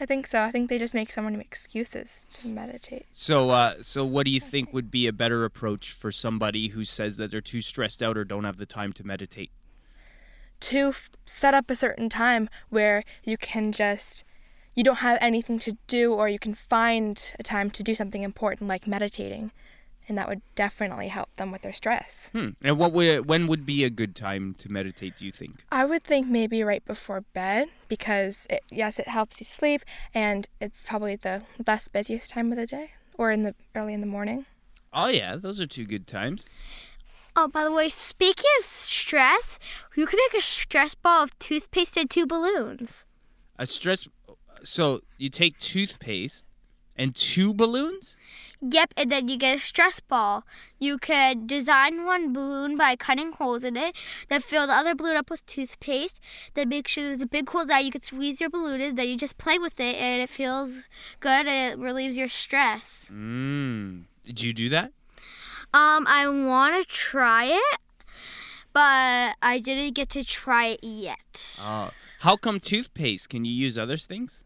I 0.00 0.06
think 0.06 0.26
so. 0.26 0.42
I 0.42 0.50
think 0.50 0.70
they 0.70 0.78
just 0.78 0.94
make 0.94 1.10
so 1.10 1.22
many 1.22 1.40
excuses 1.40 2.26
to 2.30 2.48
meditate. 2.48 3.06
So, 3.12 3.50
uh, 3.50 3.74
so 3.82 4.04
what 4.04 4.26
do 4.26 4.30
you 4.30 4.40
think 4.40 4.72
would 4.72 4.90
be 4.90 5.06
a 5.06 5.12
better 5.12 5.44
approach 5.44 5.92
for 5.92 6.12
somebody 6.12 6.68
who 6.68 6.84
says 6.84 7.16
that 7.16 7.30
they're 7.30 7.40
too 7.40 7.60
stressed 7.60 8.02
out 8.02 8.16
or 8.16 8.24
don't 8.24 8.44
have 8.44 8.58
the 8.58 8.66
time 8.66 8.92
to 8.94 9.04
meditate? 9.04 9.50
to 10.60 10.88
f- 10.88 11.10
set 11.24 11.54
up 11.54 11.70
a 11.70 11.76
certain 11.76 12.08
time 12.08 12.48
where 12.68 13.04
you 13.24 13.36
can 13.36 13.72
just 13.72 14.24
you 14.78 14.84
don't 14.84 14.98
have 15.10 15.18
anything 15.20 15.58
to 15.58 15.76
do 15.88 16.14
or 16.14 16.28
you 16.28 16.38
can 16.38 16.54
find 16.54 17.34
a 17.38 17.42
time 17.42 17.68
to 17.68 17.82
do 17.82 17.94
something 18.00 18.22
important 18.22 18.68
like 18.68 18.86
meditating 18.86 19.50
and 20.08 20.16
that 20.16 20.28
would 20.28 20.40
definitely 20.54 21.08
help 21.08 21.28
them 21.36 21.50
with 21.52 21.62
their 21.62 21.72
stress 21.72 22.30
Hmm. 22.32 22.50
And 22.62 22.78
what 22.78 22.92
would 22.92 23.26
when 23.28 23.48
would 23.48 23.66
be 23.66 23.82
a 23.84 23.90
good 23.90 24.14
time 24.14 24.54
to 24.62 24.70
meditate? 24.78 25.12
Do 25.18 25.24
you 25.26 25.32
think? 25.32 25.64
i 25.72 25.84
would 25.84 26.04
think 26.04 26.28
maybe 26.28 26.62
right 26.62 26.84
before 26.84 27.22
bed 27.40 27.66
because 27.88 28.46
it, 28.48 28.62
yes 28.70 28.98
it 28.98 29.08
helps 29.08 29.40
you 29.40 29.44
sleep 29.44 29.82
and 30.14 30.40
it's 30.60 30.86
probably 30.86 31.16
the 31.16 31.42
less 31.66 31.88
busiest 31.88 32.30
time 32.30 32.52
of 32.52 32.56
the 32.56 32.66
day 32.66 32.86
or 33.20 33.32
in 33.32 33.42
the 33.42 33.54
early 33.74 33.94
in 33.94 34.00
the 34.00 34.12
morning 34.18 34.46
Oh 34.92 35.08
yeah, 35.08 35.36
those 35.36 35.60
are 35.60 35.66
two 35.66 35.84
good 35.84 36.06
times. 36.06 36.46
Oh, 37.36 37.46
by 37.46 37.62
the 37.62 37.70
way, 37.70 37.90
speaking 37.90 38.50
of 38.58 38.64
stress, 38.64 39.58
you 39.94 40.06
can 40.06 40.18
make 40.24 40.40
a 40.40 40.42
stress 40.42 40.94
ball 40.94 41.22
of 41.24 41.38
toothpaste 41.38 41.96
and 41.98 42.08
two 42.08 42.26
balloons. 42.26 43.04
A 43.58 43.66
stress. 43.66 44.08
So 44.64 45.00
you 45.16 45.28
take 45.30 45.58
toothpaste 45.58 46.46
and 46.96 47.14
two 47.14 47.54
balloons. 47.54 48.16
Yep, 48.60 48.94
and 48.96 49.10
then 49.10 49.28
you 49.28 49.38
get 49.38 49.56
a 49.56 49.60
stress 49.60 50.00
ball. 50.00 50.44
You 50.80 50.98
could 50.98 51.46
design 51.46 52.04
one 52.04 52.32
balloon 52.32 52.76
by 52.76 52.96
cutting 52.96 53.32
holes 53.32 53.62
in 53.62 53.76
it, 53.76 53.96
then 54.28 54.40
fill 54.40 54.66
the 54.66 54.72
other 54.72 54.96
balloon 54.96 55.16
up 55.16 55.30
with 55.30 55.46
toothpaste, 55.46 56.18
then 56.54 56.68
make 56.68 56.88
sure 56.88 57.04
there's 57.04 57.22
a 57.22 57.26
big 57.26 57.48
hole 57.48 57.64
that 57.66 57.84
you 57.84 57.92
can 57.92 58.00
squeeze 58.00 58.40
your 58.40 58.50
balloon 58.50 58.80
in, 58.80 58.96
then 58.96 59.06
you 59.06 59.16
just 59.16 59.38
play 59.38 59.58
with 59.58 59.78
it 59.78 59.94
and 59.94 60.22
it 60.22 60.28
feels 60.28 60.88
good 61.20 61.46
and 61.46 61.72
it 61.72 61.78
relieves 61.82 62.18
your 62.18 62.28
stress. 62.28 63.08
Mmm. 63.12 64.04
Did 64.24 64.42
you 64.42 64.52
do 64.52 64.68
that? 64.70 64.92
Um, 65.72 66.06
I 66.08 66.26
want 66.26 66.82
to 66.82 66.88
try 66.88 67.44
it, 67.44 67.78
but 68.72 69.36
I 69.40 69.60
didn't 69.62 69.94
get 69.94 70.10
to 70.10 70.24
try 70.24 70.66
it 70.66 70.80
yet. 70.82 71.60
Oh. 71.62 71.90
How 72.20 72.36
come 72.36 72.58
toothpaste? 72.58 73.28
Can 73.28 73.44
you 73.44 73.52
use 73.52 73.78
other 73.78 73.96
things? 73.96 74.44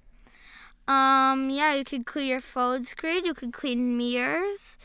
Um, 0.88 1.50
yeah, 1.50 1.74
you 1.74 1.84
can 1.84 2.04
clean 2.04 2.28
your 2.28 2.40
phone 2.40 2.84
screen, 2.84 3.24
you 3.24 3.34
can 3.34 3.52
clean 3.52 3.96
mirrors. 3.96 4.78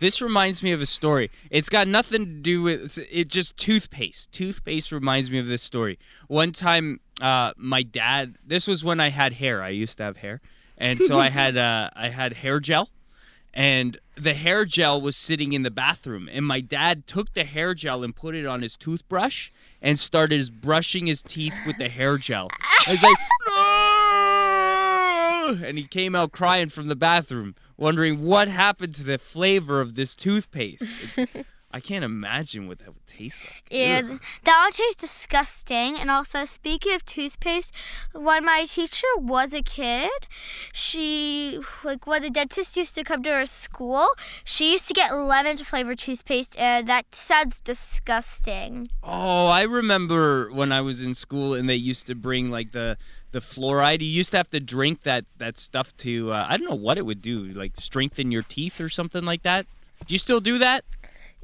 This 0.00 0.22
reminds 0.22 0.62
me 0.62 0.72
of 0.72 0.80
a 0.80 0.86
story. 0.86 1.30
It's 1.50 1.68
got 1.68 1.86
nothing 1.86 2.24
to 2.24 2.32
do 2.32 2.62
with 2.62 2.98
it. 3.12 3.28
Just 3.28 3.58
toothpaste. 3.58 4.32
Toothpaste 4.32 4.92
reminds 4.92 5.30
me 5.30 5.38
of 5.38 5.46
this 5.46 5.62
story. 5.62 5.98
One 6.26 6.52
time, 6.52 7.00
uh, 7.20 7.52
my 7.58 7.82
dad. 7.82 8.36
This 8.44 8.66
was 8.66 8.82
when 8.82 8.98
I 8.98 9.10
had 9.10 9.34
hair. 9.34 9.62
I 9.62 9.68
used 9.68 9.98
to 9.98 10.04
have 10.04 10.16
hair, 10.16 10.40
and 10.78 10.98
so 10.98 11.18
I 11.18 11.28
had 11.28 11.56
uh, 11.58 11.90
I 11.94 12.08
had 12.08 12.32
hair 12.32 12.60
gel, 12.60 12.88
and 13.52 13.98
the 14.16 14.32
hair 14.32 14.64
gel 14.64 14.98
was 14.98 15.16
sitting 15.16 15.52
in 15.52 15.64
the 15.64 15.70
bathroom. 15.70 16.30
And 16.32 16.46
my 16.46 16.62
dad 16.62 17.06
took 17.06 17.34
the 17.34 17.44
hair 17.44 17.74
gel 17.74 18.02
and 18.02 18.16
put 18.16 18.34
it 18.34 18.46
on 18.46 18.62
his 18.62 18.78
toothbrush 18.78 19.50
and 19.82 19.98
started 19.98 20.62
brushing 20.62 21.08
his 21.08 21.22
teeth 21.22 21.54
with 21.66 21.76
the 21.76 21.90
hair 21.90 22.16
gel. 22.16 22.48
I 22.86 22.92
was 22.92 23.02
like! 23.02 23.16
And 25.64 25.78
he 25.78 25.84
came 25.84 26.14
out 26.14 26.32
crying 26.32 26.68
from 26.68 26.88
the 26.88 26.96
bathroom, 26.96 27.54
wondering 27.76 28.24
what 28.24 28.48
happened 28.48 28.94
to 28.96 29.04
the 29.04 29.18
flavor 29.18 29.80
of 29.80 29.94
this 29.94 30.14
toothpaste. 30.14 30.84
I 31.72 31.78
can't 31.78 32.04
imagine 32.04 32.66
what 32.66 32.80
that 32.80 32.88
would 32.88 33.06
taste 33.06 33.44
like. 33.44 33.62
Yeah, 33.70 34.02
Ugh. 34.04 34.20
that 34.42 34.64
would 34.64 34.74
taste 34.74 34.98
disgusting. 34.98 35.96
And 35.96 36.10
also, 36.10 36.44
speaking 36.44 36.94
of 36.94 37.04
toothpaste, 37.04 37.72
when 38.12 38.44
my 38.44 38.64
teacher 38.68 39.06
was 39.16 39.54
a 39.54 39.62
kid, 39.62 40.10
she, 40.72 41.60
like, 41.84 42.08
when 42.08 42.22
the 42.22 42.30
dentist 42.30 42.76
used 42.76 42.96
to 42.96 43.04
come 43.04 43.22
to 43.22 43.30
her 43.30 43.46
school, 43.46 44.08
she 44.42 44.72
used 44.72 44.88
to 44.88 44.94
get 44.94 45.14
lemon 45.14 45.58
flavored 45.58 46.00
toothpaste, 46.00 46.58
and 46.58 46.88
that 46.88 47.14
sounds 47.14 47.60
disgusting. 47.60 48.88
Oh, 49.04 49.46
I 49.46 49.62
remember 49.62 50.50
when 50.50 50.72
I 50.72 50.80
was 50.80 51.04
in 51.04 51.14
school 51.14 51.54
and 51.54 51.68
they 51.68 51.76
used 51.76 52.08
to 52.08 52.16
bring 52.16 52.50
like 52.50 52.72
the 52.72 52.98
the 53.32 53.38
fluoride. 53.40 54.00
You 54.00 54.06
used 54.08 54.30
to 54.32 54.36
have 54.36 54.50
to 54.50 54.60
drink 54.60 55.02
that 55.04 55.24
that 55.38 55.56
stuff 55.56 55.96
to 55.98 56.32
uh, 56.32 56.46
I 56.48 56.56
don't 56.56 56.68
know 56.68 56.74
what 56.76 56.98
it 56.98 57.04
would 57.06 57.22
do, 57.22 57.44
like 57.44 57.72
strengthen 57.76 58.30
your 58.30 58.42
teeth 58.42 58.80
or 58.80 58.88
something 58.88 59.24
like 59.24 59.42
that. 59.42 59.66
Do 60.06 60.14
you 60.14 60.18
still 60.18 60.40
do 60.40 60.58
that? 60.58 60.84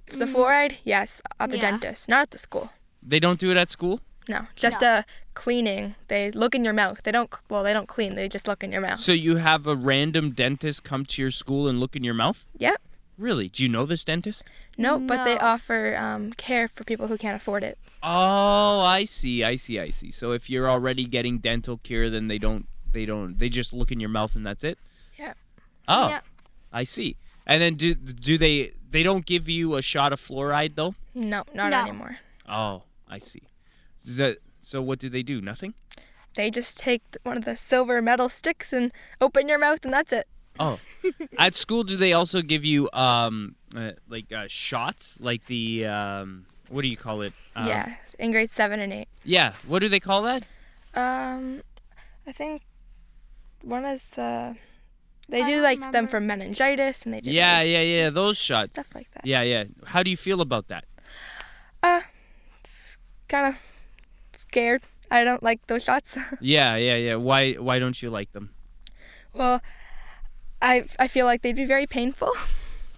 the 0.09 0.25
fluoride 0.25 0.77
yes 0.85 1.21
at 1.41 1.51
the 1.51 1.57
Yeah. 1.57 1.63
dentist 1.73 2.09
not 2.09 2.23
at 2.23 2.31
the 2.31 2.39
school 2.39 2.71
They 3.03 3.19
don't 3.19 3.41
do 3.41 3.51
it 3.51 3.57
at 3.57 3.71
school. 3.71 4.01
no 4.29 4.47
just 4.55 4.81
No. 4.81 4.87
uh 4.89 5.03
cleaning 5.35 5.97
they 6.07 6.31
look 6.31 6.55
in 6.55 6.65
your 6.65 6.73
mouth 6.73 7.03
they 7.03 7.11
don't 7.11 7.29
well 7.51 7.65
they 7.65 7.73
don't 7.73 7.89
clean 7.89 8.15
they 8.15 8.29
just 8.29 8.47
look 8.47 8.63
in 8.63 8.71
your 8.71 8.81
mouth 8.81 9.01
So 9.01 9.11
you 9.11 9.37
have 9.39 9.67
a 9.67 9.75
random 9.75 10.31
dentist 10.31 10.85
come 10.85 11.05
to 11.07 11.21
your 11.23 11.33
school 11.33 11.67
and 11.69 11.81
look 11.81 11.97
in 11.97 12.05
your 12.05 12.15
mouth? 12.15 12.47
yep 12.57 12.81
Really? 13.19 13.49
Do 13.49 13.63
you 13.63 13.69
know 13.69 13.87
this 13.87 14.05
dentist? 14.05 14.49
no, 14.79 14.99
but 14.99 15.25
they 15.25 15.39
offer 15.39 15.97
um, 15.97 16.33
care 16.35 16.69
for 16.69 16.85
people 16.85 17.07
who 17.07 17.17
can't 17.17 17.37
afford 17.41 17.63
it 17.63 17.79
Oh, 18.03 18.81
I 18.81 19.05
see. 19.05 19.43
I 19.43 19.57
see. 19.57 19.81
I 19.81 19.91
see. 19.91 20.11
So 20.11 20.33
if 20.33 20.49
you're 20.51 20.69
already 20.71 21.07
getting 21.07 21.39
dental 21.39 21.79
care, 21.79 22.09
then 22.11 22.29
they 22.29 22.39
don't. 22.39 22.67
They 22.93 23.05
don't. 23.07 23.39
They 23.39 23.49
just 23.49 23.73
look 23.73 23.91
in 23.91 23.99
your 24.01 24.09
mouth 24.11 24.37
and 24.37 24.47
that's 24.47 24.63
it. 24.63 24.79
Yeah. 25.19 25.33
Oh, 25.89 26.09
Yeah. 26.11 26.21
I 26.73 26.83
see. 26.85 27.17
And 27.47 27.61
then 27.63 27.75
do 27.75 27.95
do 27.95 28.39
they? 28.39 28.73
They 28.91 29.03
don't 29.03 29.25
give 29.27 29.49
you 29.49 29.75
a 29.77 29.83
shot 29.83 30.13
of 30.13 30.21
fluoride 30.21 30.75
though. 30.77 30.95
no 31.15 31.43
not 31.55 31.71
No. 31.71 31.81
anymore 31.83 32.19
Oh, 32.49 32.83
I 33.09 33.19
see. 33.19 33.43
Is 34.05 34.19
that, 34.19 34.39
so 34.61 34.81
what 34.81 34.99
do 35.01 35.09
they 35.09 35.23
do? 35.23 35.41
Nothing. 35.41 35.75
they 36.35 36.51
just 36.51 36.79
take 36.79 37.03
one 37.25 37.37
of 37.39 37.45
the 37.45 37.57
silver 37.57 38.01
metal 38.01 38.29
sticks 38.29 38.73
and 38.73 38.93
open 39.21 39.49
your 39.49 39.59
mouth 39.59 39.85
and 39.85 39.93
that's 39.93 40.13
it 40.13 40.27
Oh, 40.59 40.79
at 41.39 41.55
school 41.55 41.83
do 41.85 41.97
they 41.97 42.13
also 42.13 42.43
give 42.43 42.65
you 42.65 42.89
um 42.93 43.55
uh, 43.75 43.93
like 44.09 44.33
uh, 44.33 44.45
shots 44.49 45.21
like 45.21 45.47
the 45.47 45.87
um 45.87 46.47
what 46.69 46.83
do 46.83 46.89
you 46.89 46.97
call 46.97 47.23
it? 47.23 47.35
Um, 47.55 47.69
yeah 47.69 47.95
in 48.19 48.33
grade 48.33 48.51
seven 48.51 48.81
and 48.81 48.93
eight 48.93 49.09
Yeah. 49.25 49.53
What 49.67 49.81
do 49.81 49.89
they 49.89 50.01
call 50.01 50.23
that? 50.23 50.45
um 50.95 51.61
i 52.27 52.33
think 52.33 52.63
one 53.63 53.85
is 53.85 54.09
the 54.17 54.57
they 55.29 55.43
I 55.43 55.47
do 55.47 55.53
don't 55.57 55.63
like 55.63 55.93
them 55.93 56.07
for 56.09 56.21
meningitis 56.21 57.05
and 57.05 57.13
they 57.13 57.21
do 57.21 57.31
Yeah, 57.31 57.61
those- 57.61 57.69
yeah, 57.69 57.83
yeah. 57.83 58.11
Those 58.11 58.39
shots. 58.39 58.71
stuff 58.71 58.87
like 58.95 59.11
that 59.13 59.27
Yeah, 59.27 59.43
yeah. 59.43 59.65
How 59.93 60.03
do 60.03 60.11
you 60.11 60.17
feel 60.17 60.41
about 60.41 60.69
that? 60.69 60.85
uh 61.83 62.01
kind 63.29 63.47
of 63.55 63.61
scared 64.33 64.83
i 65.11 65.25
don't 65.25 65.43
like 65.43 65.67
those 65.67 65.85
shots 65.85 66.17
Yeah, 66.41 66.77
yeah, 66.77 66.97
yeah. 66.97 67.17
Why 67.17 67.55
why 67.55 67.79
don't 67.79 68.01
you 68.03 68.11
like 68.11 68.33
them? 68.33 68.51
well 69.35 69.61
i 70.73 70.85
i 71.05 71.07
feel 71.09 71.27
like 71.31 71.41
they'd 71.43 71.57
be 71.65 71.69
very 71.77 71.87
painful 71.87 72.33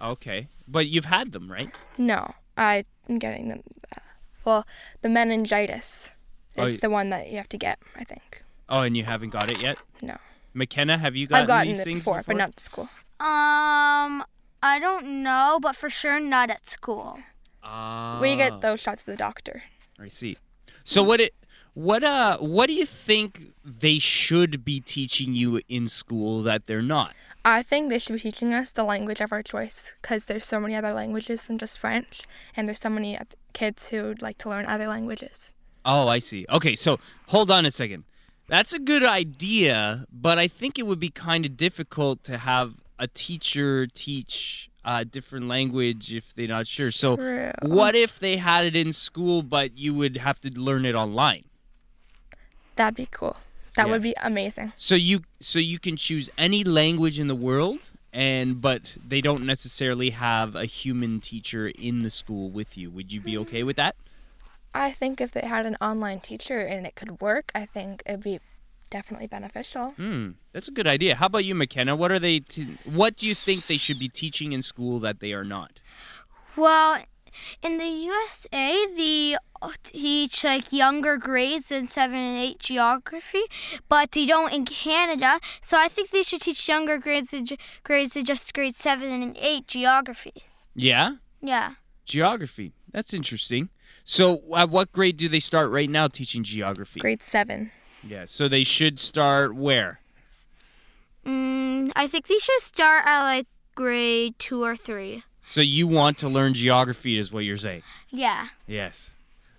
Okay. 0.01 0.47
But 0.65 0.87
you've 0.87 1.09
had 1.17 1.31
them, 1.35 1.51
right? 1.51 1.69
no 1.97 2.21
i'm 2.57 3.19
getting 3.25 3.49
them 3.51 3.61
uh, 3.95 3.99
well 4.45 4.61
the 5.01 5.09
meningitis 5.09 6.11
Oh, 6.57 6.63
is 6.65 6.73
y- 6.73 6.79
the 6.81 6.89
one 6.89 7.09
that 7.13 7.29
you 7.31 7.37
have 7.37 7.49
to 7.49 7.57
get 7.57 7.77
i 7.95 8.03
think 8.03 8.43
Oh, 8.71 8.81
and 8.85 8.95
you 8.95 9.03
haven't 9.03 9.31
got 9.31 9.49
it 9.53 9.59
yet? 9.67 9.77
No. 10.01 10.17
McKenna, 10.53 10.95
have 10.99 11.15
you 11.15 11.25
gotten 11.27 11.41
i've 11.41 11.47
gotten 11.47 11.67
these 11.71 11.79
it 11.81 11.83
things 11.89 11.99
before, 12.01 12.17
before? 12.19 12.33
but 12.35 12.37
not 12.43 12.55
to 12.55 12.63
school 12.63 12.87
Um, 13.19 14.23
I 14.63 14.75
don't 14.79 15.23
know, 15.23 15.59
but 15.61 15.75
for 15.75 15.89
sure 15.89 16.19
not 16.19 16.49
at 16.49 16.63
school. 16.69 17.19
Uh, 17.63 18.19
We 18.21 18.35
get 18.43 18.61
those 18.61 18.79
shots 18.79 19.01
at 19.03 19.07
the 19.07 19.15
doctor. 19.27 19.63
I 19.99 20.07
see. 20.07 20.37
So 20.83 21.03
what 21.03 21.19
it 21.25 21.33
what 21.73 22.03
uh 22.03 22.37
what 22.55 22.67
do 22.67 22.73
you 22.81 22.85
think 22.85 23.29
they 23.83 23.97
should 23.99 24.53
be 24.71 24.79
teaching 24.95 25.35
you 25.41 25.61
in 25.67 25.87
school 25.87 26.41
that 26.49 26.67
they're 26.67 26.89
not? 26.97 27.13
I 27.49 27.63
think 27.63 27.89
they 27.89 27.99
should 27.99 28.13
be 28.13 28.19
teaching 28.19 28.53
us 28.53 28.71
the 28.71 28.83
language 28.83 29.21
of 29.21 29.31
our 29.31 29.41
choice 29.41 29.93
because 30.01 30.25
there's 30.25 30.45
so 30.45 30.59
many 30.59 30.75
other 30.75 30.93
languages 30.93 31.43
than 31.43 31.57
just 31.57 31.79
French, 31.79 32.21
and 32.55 32.67
there's 32.67 32.79
so 32.79 32.89
many 32.89 33.17
kids 33.53 33.89
who 33.89 34.03
would 34.03 34.21
like 34.21 34.37
to 34.39 34.49
learn 34.49 34.65
other 34.65 34.87
languages. 34.87 35.53
Oh, 35.85 36.07
I 36.07 36.19
see. 36.19 36.45
Okay, 36.49 36.75
so 36.75 36.99
hold 37.27 37.49
on 37.49 37.65
a 37.65 37.71
second. 37.71 38.03
That's 38.47 38.73
a 38.73 38.79
good 38.79 39.03
idea, 39.03 40.05
but 40.11 40.37
I 40.37 40.47
think 40.47 40.77
it 40.77 40.85
would 40.85 40.99
be 40.99 41.09
kind 41.09 41.45
of 41.45 41.55
difficult 41.55 42.23
to 42.23 42.37
have 42.37 42.75
a 42.97 43.07
teacher 43.07 43.85
teach 43.85 44.69
a 44.83 45.05
different 45.05 45.47
language 45.47 46.13
if 46.13 46.33
they're 46.33 46.47
not 46.47 46.67
sure. 46.67 46.91
So, 46.91 47.15
True. 47.15 47.51
what 47.61 47.95
if 47.95 48.19
they 48.19 48.37
had 48.37 48.65
it 48.65 48.75
in 48.75 48.91
school, 48.91 49.41
but 49.41 49.77
you 49.77 49.93
would 49.93 50.17
have 50.17 50.39
to 50.41 50.49
learn 50.49 50.85
it 50.85 50.95
online? 50.95 51.45
That'd 52.75 52.95
be 52.95 53.07
cool. 53.11 53.37
That 53.79 53.87
Yeah. 53.87 53.91
would 53.93 54.01
be 54.03 54.15
amazing. 54.21 54.73
So 54.75 54.95
you 54.95 55.21
so 55.39 55.57
you 55.59 55.79
can 55.79 55.95
choose 55.95 56.29
any 56.37 56.65
language 56.65 57.17
in 57.17 57.27
the 57.27 57.39
world, 57.47 57.79
and 58.11 58.59
but 58.61 58.97
they 59.11 59.21
don't 59.21 59.43
necessarily 59.43 60.09
have 60.09 60.53
a 60.53 60.65
human 60.65 61.21
teacher 61.21 61.67
in 61.69 62.01
the 62.01 62.09
school 62.09 62.49
with 62.51 62.77
you. 62.77 62.91
Would 62.91 63.13
you 63.13 63.21
be 63.21 63.37
okay 63.37 63.63
with 63.63 63.77
that? 63.77 63.95
I 64.73 64.91
think 64.91 65.21
if 65.21 65.31
they 65.31 65.45
had 65.55 65.65
an 65.65 65.77
online 65.79 66.19
teacher 66.19 66.59
and 66.59 66.85
it 66.85 66.95
could 66.95 67.21
work, 67.21 67.51
I 67.55 67.65
think 67.65 68.03
it'd 68.05 68.21
be 68.23 68.39
definitely 68.89 69.27
beneficial. 69.27 69.91
Hmm, 69.91 70.31
that's 70.51 70.67
a 70.67 70.71
good 70.71 70.85
idea. 70.87 71.15
How 71.15 71.27
about 71.27 71.45
you, 71.45 71.55
McKenna? 71.55 71.95
What 71.95 72.11
are 72.11 72.19
they? 72.19 72.39
T- 72.41 72.77
what 72.83 73.15
do 73.15 73.27
you 73.27 73.33
think 73.47 73.67
they 73.67 73.77
should 73.77 73.99
be 73.99 74.09
teaching 74.09 74.51
in 74.51 74.61
school 74.61 74.99
that 74.99 75.21
they 75.21 75.31
are 75.31 75.45
not? 75.45 75.79
Well, 76.57 77.01
in 77.61 77.77
the 77.77 77.85
USA, 77.87 78.85
they 78.95 79.35
teach 79.83 80.43
like 80.43 80.71
younger 80.71 81.17
grades 81.17 81.71
in 81.71 81.85
seven 81.87 82.15
and 82.17 82.37
eight 82.37 82.59
geography, 82.59 83.43
but 83.89 84.11
they 84.13 84.25
don't 84.25 84.53
in 84.53 84.65
Canada. 84.65 85.39
So 85.61 85.77
I 85.77 85.87
think 85.87 86.09
they 86.11 86.23
should 86.23 86.41
teach 86.41 86.67
younger 86.67 86.97
grades 86.97 87.33
in, 87.33 87.45
ge- 87.45 87.57
grades 87.83 88.15
in 88.15 88.25
just 88.25 88.53
grade 88.53 88.75
seven 88.75 89.11
and 89.21 89.37
eight 89.39 89.67
geography. 89.67 90.33
Yeah, 90.75 91.15
Yeah. 91.41 91.73
geography. 92.05 92.73
That's 92.91 93.13
interesting. 93.13 93.69
So, 94.05 94.41
at 94.55 94.69
what 94.69 94.91
grade 94.91 95.17
do 95.17 95.29
they 95.29 95.39
start 95.39 95.69
right 95.69 95.89
now 95.89 96.07
teaching 96.07 96.43
geography? 96.43 96.99
Grade 96.99 97.21
seven. 97.21 97.71
Yeah, 98.01 98.25
so 98.25 98.47
they 98.47 98.63
should 98.63 98.97
start 98.97 99.53
where? 99.55 99.99
Mm, 101.25 101.91
I 101.95 102.07
think 102.07 102.27
they 102.27 102.37
should 102.39 102.61
start 102.61 103.05
at 103.05 103.21
like 103.23 103.47
grade 103.75 104.39
two 104.39 104.63
or 104.63 104.75
three. 104.75 105.23
So 105.41 105.61
you 105.61 105.87
want 105.87 106.17
to 106.19 106.29
learn 106.29 106.53
geography, 106.53 107.17
is 107.17 107.31
what 107.31 107.45
you're 107.45 107.57
saying? 107.57 107.83
Yeah. 108.09 108.47
Yes. 108.67 109.11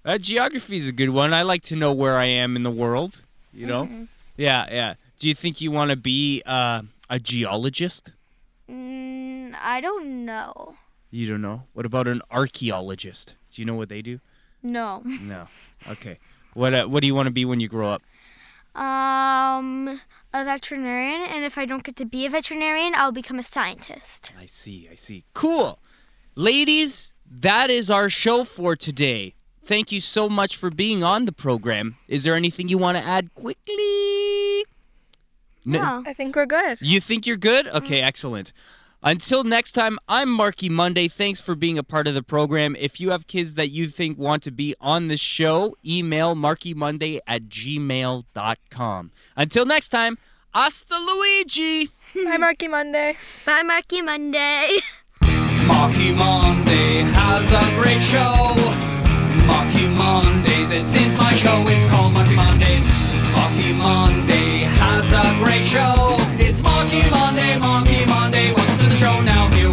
Uh, 0.04 0.18
geography 0.18 0.76
is 0.76 0.88
a 0.88 0.92
good 0.92 1.10
one. 1.10 1.32
I 1.34 1.42
like 1.42 1.62
to 1.64 1.76
know 1.76 1.92
where 1.92 2.18
I 2.18 2.26
am 2.26 2.56
in 2.56 2.62
the 2.62 2.70
world. 2.70 3.20
You 3.52 3.66
know? 3.66 4.06
Yeah, 4.36 4.66
yeah. 4.70 4.94
Do 5.18 5.28
you 5.28 5.34
think 5.34 5.60
you 5.60 5.70
want 5.70 5.90
to 5.90 5.96
be 5.96 6.42
uh, 6.46 6.82
a 7.08 7.18
geologist? 7.18 8.12
Mm, 8.70 9.54
I 9.60 9.80
don't 9.80 10.24
know. 10.24 10.76
You 11.10 11.26
don't 11.26 11.42
know. 11.42 11.64
What 11.72 11.84
about 11.84 12.06
an 12.06 12.22
archaeologist? 12.30 13.34
Do 13.52 13.60
you 13.60 13.66
know 13.66 13.74
what 13.74 13.88
they 13.88 14.00
do? 14.00 14.20
No. 14.62 15.02
No. 15.04 15.46
Okay. 15.90 16.18
What 16.54 16.72
uh, 16.74 16.86
What 16.86 17.00
do 17.00 17.06
you 17.06 17.14
want 17.14 17.26
to 17.26 17.32
be 17.32 17.44
when 17.44 17.60
you 17.60 17.68
grow 17.68 17.90
up? 17.90 18.02
Um, 18.74 20.00
a 20.32 20.44
veterinarian, 20.44 21.22
and 21.22 21.44
if 21.44 21.58
I 21.58 21.64
don't 21.64 21.82
get 21.82 21.96
to 21.96 22.04
be 22.04 22.24
a 22.26 22.30
veterinarian, 22.30 22.92
I'll 22.94 23.12
become 23.12 23.38
a 23.38 23.42
scientist. 23.42 24.32
I 24.38 24.46
see. 24.46 24.88
I 24.90 24.94
see. 24.94 25.24
Cool. 25.34 25.78
Ladies, 26.34 27.12
that 27.30 27.70
is 27.70 27.90
our 27.90 28.08
show 28.08 28.44
for 28.44 28.76
today. 28.76 29.34
Thank 29.64 29.92
you 29.92 30.00
so 30.00 30.28
much 30.28 30.56
for 30.56 30.70
being 30.70 31.02
on 31.02 31.26
the 31.26 31.32
program. 31.32 31.96
Is 32.08 32.24
there 32.24 32.34
anything 32.34 32.68
you 32.68 32.78
want 32.78 32.96
to 32.96 33.04
add 33.04 33.34
quickly? 33.34 34.64
No. 35.64 35.80
No. 35.80 36.02
I 36.06 36.12
think 36.12 36.34
we're 36.34 36.46
good. 36.46 36.78
You 36.80 37.00
think 37.00 37.26
you're 37.26 37.36
good? 37.36 37.66
Okay, 37.68 38.00
excellent. 38.00 38.52
Until 39.02 39.44
next 39.44 39.72
time, 39.72 39.98
I'm 40.08 40.30
Marky 40.30 40.68
Monday. 40.68 41.08
Thanks 41.08 41.40
for 41.40 41.54
being 41.54 41.78
a 41.78 41.82
part 41.82 42.06
of 42.06 42.12
the 42.12 42.22
program. 42.22 42.76
If 42.78 43.00
you 43.00 43.10
have 43.10 43.26
kids 43.26 43.54
that 43.54 43.68
you 43.68 43.86
think 43.86 44.18
want 44.18 44.42
to 44.42 44.50
be 44.50 44.74
on 44.78 45.08
the 45.08 45.16
show, 45.16 45.74
email 45.86 46.34
markymonday 46.34 47.20
at 47.26 47.44
gmail.com. 47.44 49.10
Until 49.36 49.64
next 49.64 49.88
time, 49.88 50.18
hasta 50.52 50.98
Luigi! 50.98 51.88
Bye, 52.26 52.36
Marky 52.36 52.68
Monday. 52.68 53.16
Bye, 53.46 53.62
Marky 53.62 54.02
Monday. 54.02 54.80
Marky 55.66 56.12
Monday 56.12 57.00
has 57.16 57.50
a 57.52 57.80
great 57.80 58.02
show. 58.02 58.52
Marky 59.46 59.88
Monday, 59.88 60.66
this 60.66 60.94
is 60.94 61.16
my 61.16 61.32
show. 61.32 61.64
It's 61.68 61.86
called 61.86 62.12
Marky 62.12 62.36
Mondays. 62.36 62.90
Marky 63.32 63.72
Monday 63.72 64.68
has 64.76 65.10
a 65.12 65.42
great 65.42 65.64
show. 65.64 66.16
It's 66.38 66.62
Marky 66.62 67.08
Monday, 67.08 67.58
Marky 67.58 68.04
Monday 68.04 68.69
show 69.00 69.22
now. 69.22 69.48
Here 69.54 69.69